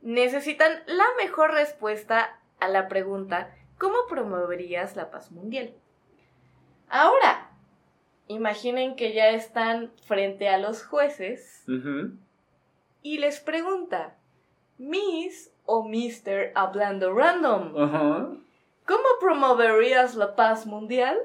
[0.00, 5.72] Necesitan la mejor respuesta a la pregunta ¿Cómo promoverías la paz mundial?
[6.90, 7.49] Ahora,
[8.30, 12.12] imaginen que ya están frente a los jueces Ujú.
[13.02, 14.14] y les pregunta,
[14.78, 18.28] Miss o Mister hablando random, Ajá.
[18.86, 21.18] ¿cómo promoverías la paz mundial?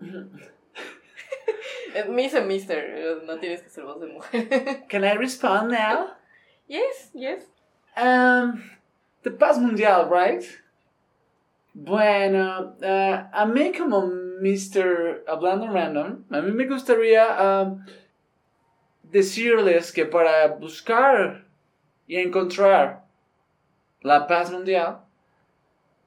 [2.08, 4.84] Miss o Mister, no tienes que ser voz de mujer.
[4.88, 6.08] Can I respond now?
[6.68, 7.44] yes, yes.
[7.96, 8.62] Um,
[9.22, 10.44] the paz mundial, right?
[11.74, 14.00] Bueno, uh, a mí como
[14.42, 15.22] Mr.
[15.28, 17.84] Hablando Random, a mí me gustaría um,
[19.04, 21.44] decirles que para buscar
[22.08, 23.04] y encontrar
[24.00, 25.02] la paz mundial,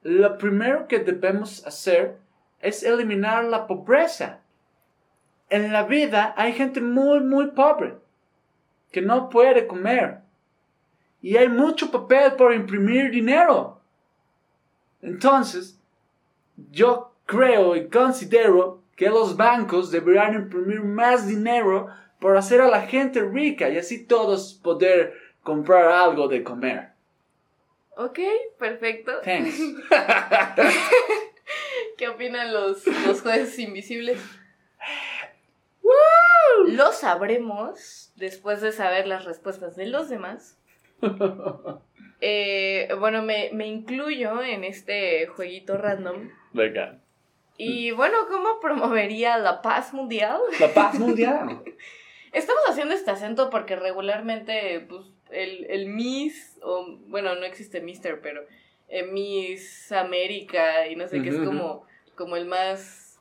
[0.02, 2.18] lo primero que debemos hacer
[2.60, 4.40] es eliminar la pobreza.
[5.48, 7.96] En la vida hay gente muy, muy pobre
[8.92, 10.20] que no puede comer.
[11.22, 13.80] Y hay mucho papel por imprimir dinero.
[15.00, 15.80] Entonces,
[16.70, 22.82] yo creo y considero que los bancos deberían imprimir más dinero por hacer a la
[22.82, 26.88] gente rica y así todos poder comprar algo de comer.
[27.96, 28.18] Ok,
[28.58, 29.12] perfecto.
[29.22, 29.58] Thanks.
[31.98, 34.20] ¿Qué opinan los, los jueces invisibles?
[36.66, 40.58] Lo sabremos después de saber las respuestas de los demás.
[42.22, 46.30] Eh, bueno, me, me incluyo en este jueguito random.
[46.54, 46.98] Venga.
[47.58, 50.40] Y bueno, ¿cómo promovería la paz mundial?
[50.60, 51.62] La paz mundial.
[52.32, 58.20] Estamos haciendo este acento porque regularmente pues, el, el Miss, o bueno, no existe Mister,
[58.20, 58.42] pero
[58.88, 63.18] eh, Miss América y no sé qué es como, como el más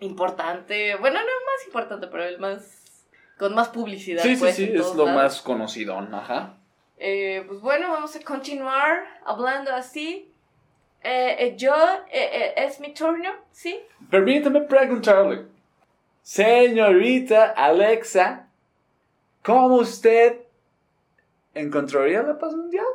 [0.00, 0.96] importante.
[0.96, 3.06] Bueno, no el más importante, pero el más.
[3.38, 4.22] con más publicidad.
[4.22, 5.22] Sí, sí, pues, sí, es lo lados.
[5.22, 6.56] más conocido, ajá.
[6.96, 10.31] Eh, pues bueno, vamos a continuar hablando así.
[11.04, 11.74] Eh, eh, yo,
[12.10, 13.80] eh, eh, es mi turno, ¿sí?
[14.10, 15.46] Permítame preguntarle.
[16.22, 18.46] Señorita Alexa,
[19.42, 20.40] ¿cómo usted
[21.54, 22.86] encontraría la paz mundial?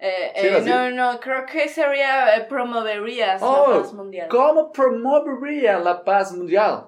[0.00, 4.28] Eh, eh, no, no, creo que sería eh, promoverías Oh, la paz mundial.
[4.28, 6.86] ¿Cómo promovería la paz mundial?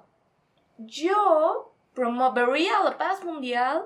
[0.78, 3.84] Yo promovería la paz mundial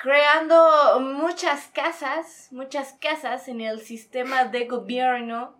[0.00, 5.56] creando muchas casas, muchas casas en el sistema de gobierno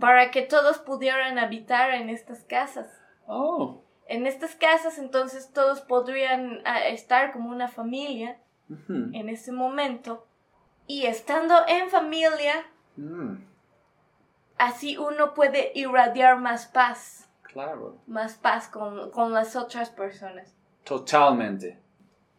[0.00, 2.88] para que todos pudieran habitar en estas casas.
[3.26, 3.82] Oh.
[4.08, 8.38] En estas casas entonces todos podrían ah, estar como una familia
[8.88, 10.26] en ese momento
[10.86, 12.64] y estando en familia
[12.96, 13.44] Mm,
[14.58, 17.98] así uno puede irradiar más paz, claro.
[18.06, 20.54] más paz con, con las otras personas.
[20.84, 21.78] Totalmente.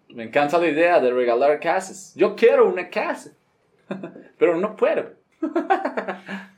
[0.10, 2.14] Me encanta la idea de regalar casas.
[2.16, 3.32] Yo quiero una casa,
[4.38, 5.12] pero no puedo.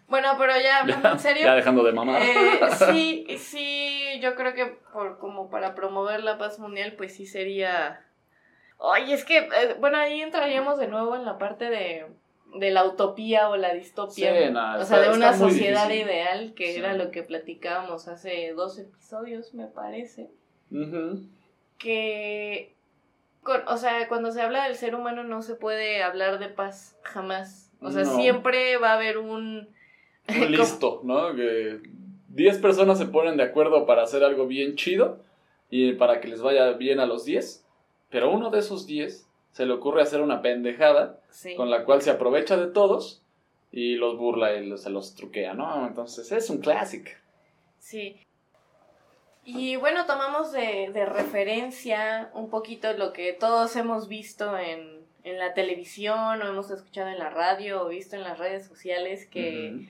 [0.07, 1.43] Bueno, pero ya hablando en serio.
[1.45, 2.21] Ya dejando de mamar.
[2.21, 2.59] eh,
[2.91, 8.05] sí, sí, yo creo que por como para promover la paz mundial, pues sí sería.
[8.77, 12.05] Oye, es que, eh, bueno, ahí entraríamos de nuevo en la parte de,
[12.55, 14.33] de la utopía o la distopia.
[14.47, 16.05] Sí, no, o está- sea, de una sociedad difícil.
[16.07, 16.79] ideal, que Sí.
[16.79, 20.29] era lo que platicábamos hace dos episodios, me parece.
[21.77, 22.73] Que,
[23.49, 26.95] con- o sea, cuando se habla del ser humano no se puede hablar de paz
[27.03, 27.71] jamás.
[27.81, 28.15] O sea, No.
[28.15, 29.69] siempre va a haber un...
[30.29, 31.33] Un listo, ¿no?
[31.35, 31.79] Que
[32.29, 35.23] 10 personas se ponen de acuerdo para hacer algo bien chido
[35.71, 37.65] y para que les vaya bien a los 10,
[38.09, 41.55] pero uno de esos 10 se le ocurre hacer una pendejada Sí.
[41.55, 43.23] con la cual se aprovecha de todos
[43.71, 45.87] y los burla y se los truquea, ¿no?
[45.87, 47.09] Entonces es un clásico.
[47.79, 48.19] Sí.
[49.57, 55.37] Y bueno, tomamos de, de referencia un poquito lo que todos hemos visto en, en
[55.39, 59.87] la televisión o hemos escuchado en la radio o visto en las redes sociales que...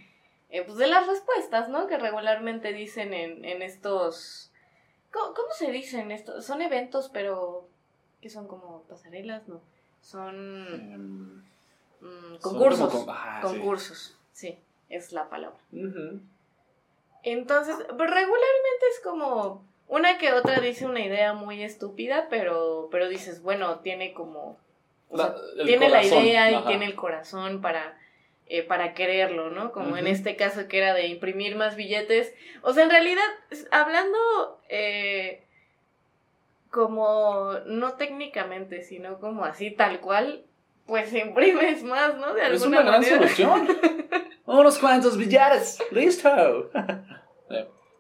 [0.51, 1.85] Eh, pues de las respuestas, ¿no?
[1.87, 4.51] Que regularmente dicen en, en estos...
[5.11, 6.41] ¿cómo, cómo se dicen esto?
[6.41, 7.67] Son eventos, pero...
[8.21, 9.47] que son como pasarelas?
[9.47, 9.61] No.
[10.01, 10.33] Son
[10.91, 11.43] Em,
[12.01, 12.89] mm, son concursos.
[12.91, 13.47] como con- ah, sí.
[13.47, 14.57] concursos, sí.
[14.89, 15.59] es la palabra.
[15.71, 16.21] Ujú.
[17.23, 19.67] Entonces, pues, regularmente es como...
[19.87, 24.57] Una que otra dice una idea muy estúpida, pero, pero dices, bueno, tiene como...
[25.11, 27.97] La- sea, tiene la idea y tiene el corazón para,
[28.45, 29.71] eh, para quererlo, ¿no?
[29.71, 32.31] Como en este caso que era de imprimir más billetes.
[32.61, 34.17] O sea, en realidad, es- hablando
[34.69, 35.41] eh,
[36.69, 40.43] como no técnicamente, sino como así tal cual,
[40.85, 42.33] pues imprimes más, ¿no?
[42.35, 43.15] De Es alguna una gran manera.
[43.17, 43.67] solución.
[44.49, 45.79] Unos cuantos billetes.
[45.91, 46.29] Listo.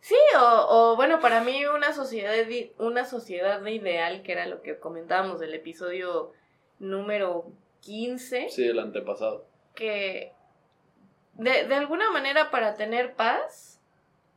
[0.01, 4.45] Sí, o, o bueno, para mí una sociedad, de- una sociedad de ideal, que era
[4.45, 6.31] lo que comentábamos del episodio
[6.79, 9.45] número 15, Sí, el antepasado.
[9.75, 10.31] que
[11.33, 13.81] de, de alguna manera para tener paz,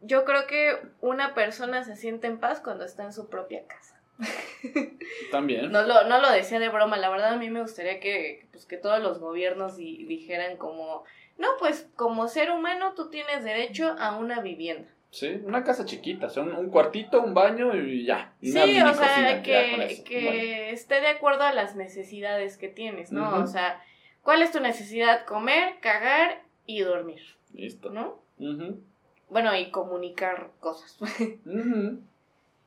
[0.00, 3.91] yo creo que una persona se siente en paz cuando está en su propia casa.
[5.30, 5.70] También.
[5.72, 8.66] No lo, no lo decía de broma, la verdad a mí me gustaría que, pues,
[8.66, 11.04] que todos los gobiernos di- dijeran como,
[11.38, 14.88] no, pues como ser humano tú tienes derecho a una vivienda.
[15.10, 18.32] Sí, una casa chiquita, o sea, un, un cuartito, un baño y ya.
[18.40, 20.42] y Sí, o sea, que, que Bueno,
[20.72, 23.42] esté de acuerdo a las necesidades que tienes, ¿no?
[23.42, 23.82] O sea,
[24.22, 25.26] ¿cuál es tu necesidad?
[25.26, 27.20] Comer, cagar y dormir,
[27.52, 27.90] listo.
[27.90, 28.22] ¿no?
[28.38, 28.80] Ujú,
[29.28, 30.96] Bueno, y comunicar cosas.
[31.44, 32.00] ujú.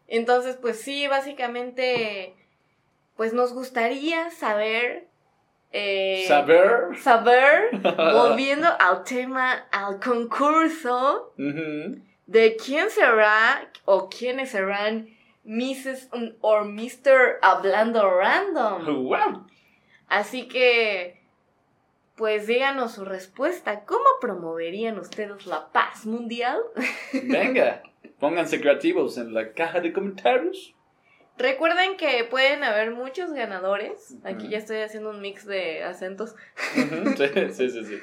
[0.07, 2.35] Entonces, pues sí, básicamente,
[3.15, 5.07] pues nos gustaría saber...
[5.71, 6.95] eh, Saber.
[7.01, 15.09] Saber, volviendo al tema, al concurso, de quién será o quiénes serán
[15.43, 16.09] Mrs.
[16.41, 17.37] o Mr.
[17.41, 18.85] Hablando Random.
[19.07, 19.47] Wow.
[20.07, 21.21] Así que,
[22.15, 23.85] pues díganos su respuesta.
[23.85, 26.59] ¿Cómo promoverían ustedes la paz mundial?
[27.13, 27.81] Venga,
[28.19, 30.73] pónganse creativos en la caja de comentarios.
[31.37, 34.15] Recuerden que pueden haber muchos ganadores.
[34.23, 36.35] Aquí ya estoy haciendo un mix de acentos.
[36.73, 36.81] Sí,
[37.51, 37.83] sí, sí.
[37.85, 37.99] sí.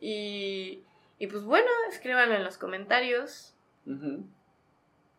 [0.00, 0.82] Y,
[1.18, 3.54] y pues bueno, escríbanlo en los comentarios.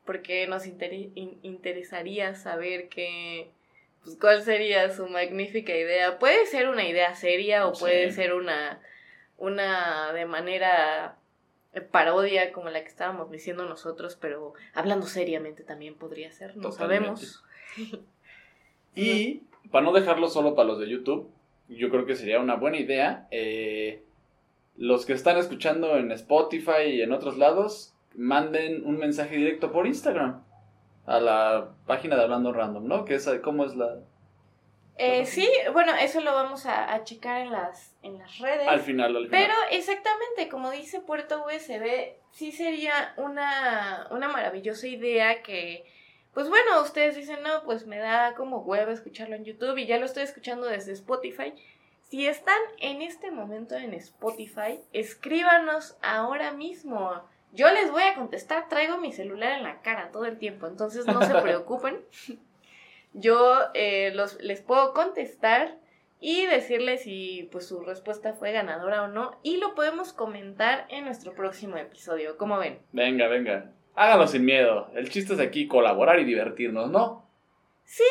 [0.06, 3.52] Porque nos interi- in- interesaría saber qué.
[4.04, 6.18] Pues, cuál sería su magnífica idea.
[6.18, 7.82] Puede ser una idea seria o Sí.
[7.82, 8.82] puede ser una.
[9.38, 11.16] Una de manera
[11.92, 17.26] parodia como la que estábamos diciendo nosotros, pero hablando seriamente también podría ser, no Totalmente.
[17.26, 17.44] sabemos.
[18.96, 21.30] Y para no dejarlo solo para los de YouTube,
[21.68, 23.28] yo creo que sería una buena idea.
[23.32, 24.04] eh,
[24.76, 29.86] los que están escuchando en Spotify y en otros lados, manden un mensaje directo por
[29.86, 30.42] Instagram
[31.06, 33.04] a la página de Hablando Random, ¿no?
[33.06, 34.00] Que es cómo es la...
[35.02, 38.68] Eh, sí, bueno, eso lo vamos a, a checar en las, en las redes.
[38.68, 39.30] Al final, al final.
[39.30, 45.86] Pero exactamente, como dice Puerto USB, sí sería una, una maravillosa idea que,
[46.34, 50.00] pues bueno, ustedes dicen, no, pues me da como huevo escucharlo en YouTube y ya
[50.00, 51.54] lo estoy escuchando desde Spotify.
[52.10, 57.24] Si están en este momento en Spotify, escríbanos ahora mismo.
[57.54, 61.06] Yo les voy a contestar, traigo mi celular en la cara todo el tiempo, entonces
[61.06, 62.04] no se preocupen.
[63.14, 65.78] Yo eh, los, les puedo contestar
[66.20, 71.06] y decirles si pues su respuesta fue ganadora o no y lo podemos comentar en
[71.06, 72.38] nuestro próximo episodio.
[72.38, 72.80] ¿Cómo ven?
[72.92, 73.72] Venga, venga.
[73.96, 74.90] Háganlo sin miedo.
[74.96, 77.26] El chiste es aquí colaborar y divertirnos, ¿no?
[77.86, 78.04] Sí,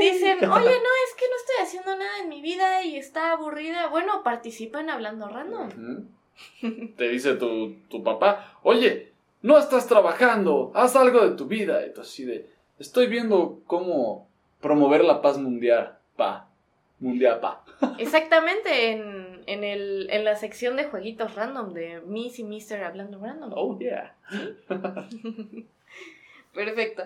[0.00, 3.86] dicen, oye, no, es que no estoy haciendo nada en mi vida y está aburrida.
[3.86, 6.08] Bueno, participan hablando random.
[6.96, 11.86] Te dice tu, tu papá, oye, no estás trabajando, haz algo de tu vida.
[11.86, 14.28] Y tú así de, estoy viendo cómo
[14.64, 16.48] promover la paz mundial, pa.
[16.98, 17.62] Mundial, pa.
[17.98, 23.18] Exactamente, en, en, el, en la sección de jueguitos random de Miss y Mister hablando
[23.18, 23.52] random.
[23.54, 24.14] Oh, yeah.
[26.54, 27.02] Perfecto.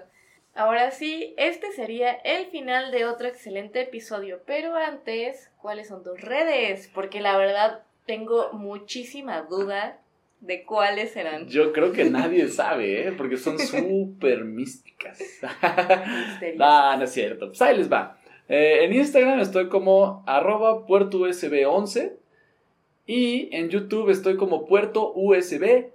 [0.55, 6.21] Ahora sí, este sería el final de otro excelente episodio, pero antes, ¿cuáles son tus
[6.21, 6.89] redes?
[6.95, 9.99] Porque la verdad tengo muchísima duda
[10.41, 11.49] de cuáles serán.
[11.49, 13.13] Yo creo que nadie sabe, ¿eh?
[13.13, 15.19] Porque son súper místicas.
[16.57, 17.49] no, no es cierto.
[17.49, 18.19] Pues ahí les va.
[18.49, 22.17] Eh, en Instagram estoy como arroba puerto USB 11
[23.07, 25.91] y en YouTube estoy como puerto USB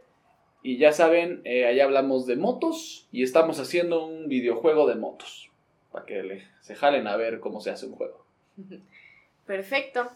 [0.61, 5.51] y ya saben, eh, allá hablamos de motos y estamos haciendo un videojuego de motos.
[5.91, 8.25] Para que se jalen a ver cómo se hace un juego.
[9.45, 10.09] Perfecto.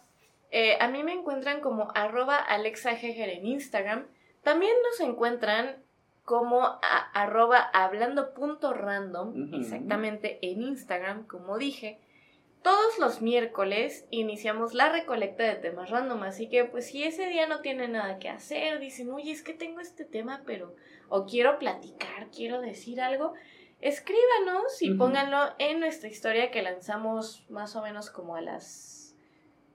[0.50, 4.08] Eh, a mí me encuentran como arroba Alexa en Instagram.
[4.44, 5.84] También nos encuentran
[6.24, 6.80] como
[7.14, 12.00] arroba hablando.random, exactamente en Instagram, como dije.
[12.62, 17.48] Todos los miércoles iniciamos la recolecta de temas random, así que pues si ese día
[17.48, 20.76] no tiene nada que hacer, dicen, oye, es que tengo este tema, pero
[21.08, 23.34] o quiero platicar, quiero decir algo,
[23.80, 29.16] escríbanos y pónganlo en nuestra historia que lanzamos más o menos como a las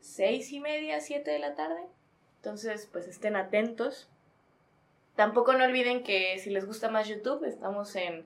[0.01, 1.81] seis y media, siete de la tarde.
[2.37, 4.12] Entonces, pues estén atentos.
[5.17, 8.25] Tampoco no olviden que si les gusta más YouTube, estamos en,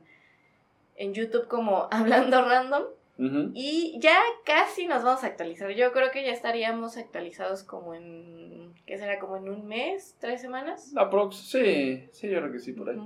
[0.96, 2.84] en YouTube como Hablando Random.
[3.54, 5.70] Y ya casi nos vamos a actualizar.
[5.70, 8.74] Yo creo que ya estaríamos actualizados como en.
[8.84, 9.18] ¿Qué será?
[9.18, 10.16] ¿Como en un mes?
[10.20, 10.92] ¿Tres semanas?
[10.94, 12.98] Aprox, sí, sí, yo creo que sí, por ahí.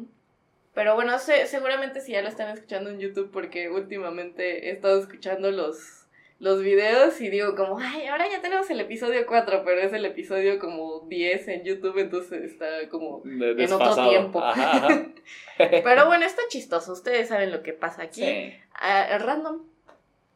[0.74, 5.52] Pero bueno, seguramente si ya lo están escuchando en YouTube, porque últimamente he estado escuchando
[5.52, 5.99] los,
[6.40, 10.04] los videos y digo como, ay, ahora ya tenemos el episodio 4, pero es el
[10.06, 14.42] episodio como 10 en YouTube, entonces está como en otro tiempo.
[15.58, 18.22] pero bueno, está chistoso, ustedes saben lo que pasa aquí.
[18.22, 18.54] Sí.
[18.74, 19.60] Ah, random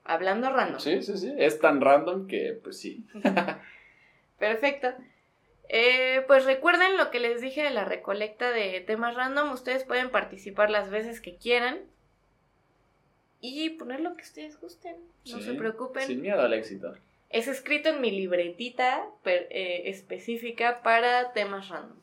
[0.04, 0.80] Hablando random.
[0.80, 1.32] Sí, sí, sí.
[1.38, 3.06] Es tan random que, pues sí.
[4.38, 4.92] Perfecto.
[5.70, 9.50] Eh, pues recuerden lo que les dije de la recolecta de temas random.
[9.52, 11.78] Ustedes pueden participar las veces que quieran.
[13.46, 14.96] Y poner lo que ustedes gusten.
[15.30, 16.06] No se preocupen.
[16.06, 16.94] Sin miedo al éxito.
[17.28, 21.98] Es escrito en mi libretita eh, específica para temas random.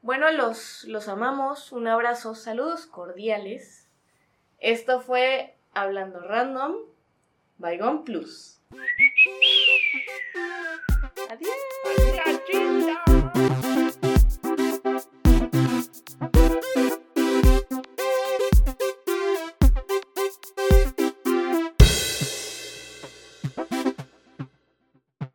[0.00, 1.70] Bueno, los, los amamos.
[1.70, 2.34] Un abrazo.
[2.34, 3.86] Saludos cordiales.
[4.58, 6.76] Esto fue Hablando Random,
[7.58, 8.58] Bygone Plus.
[11.28, 11.50] Adiós.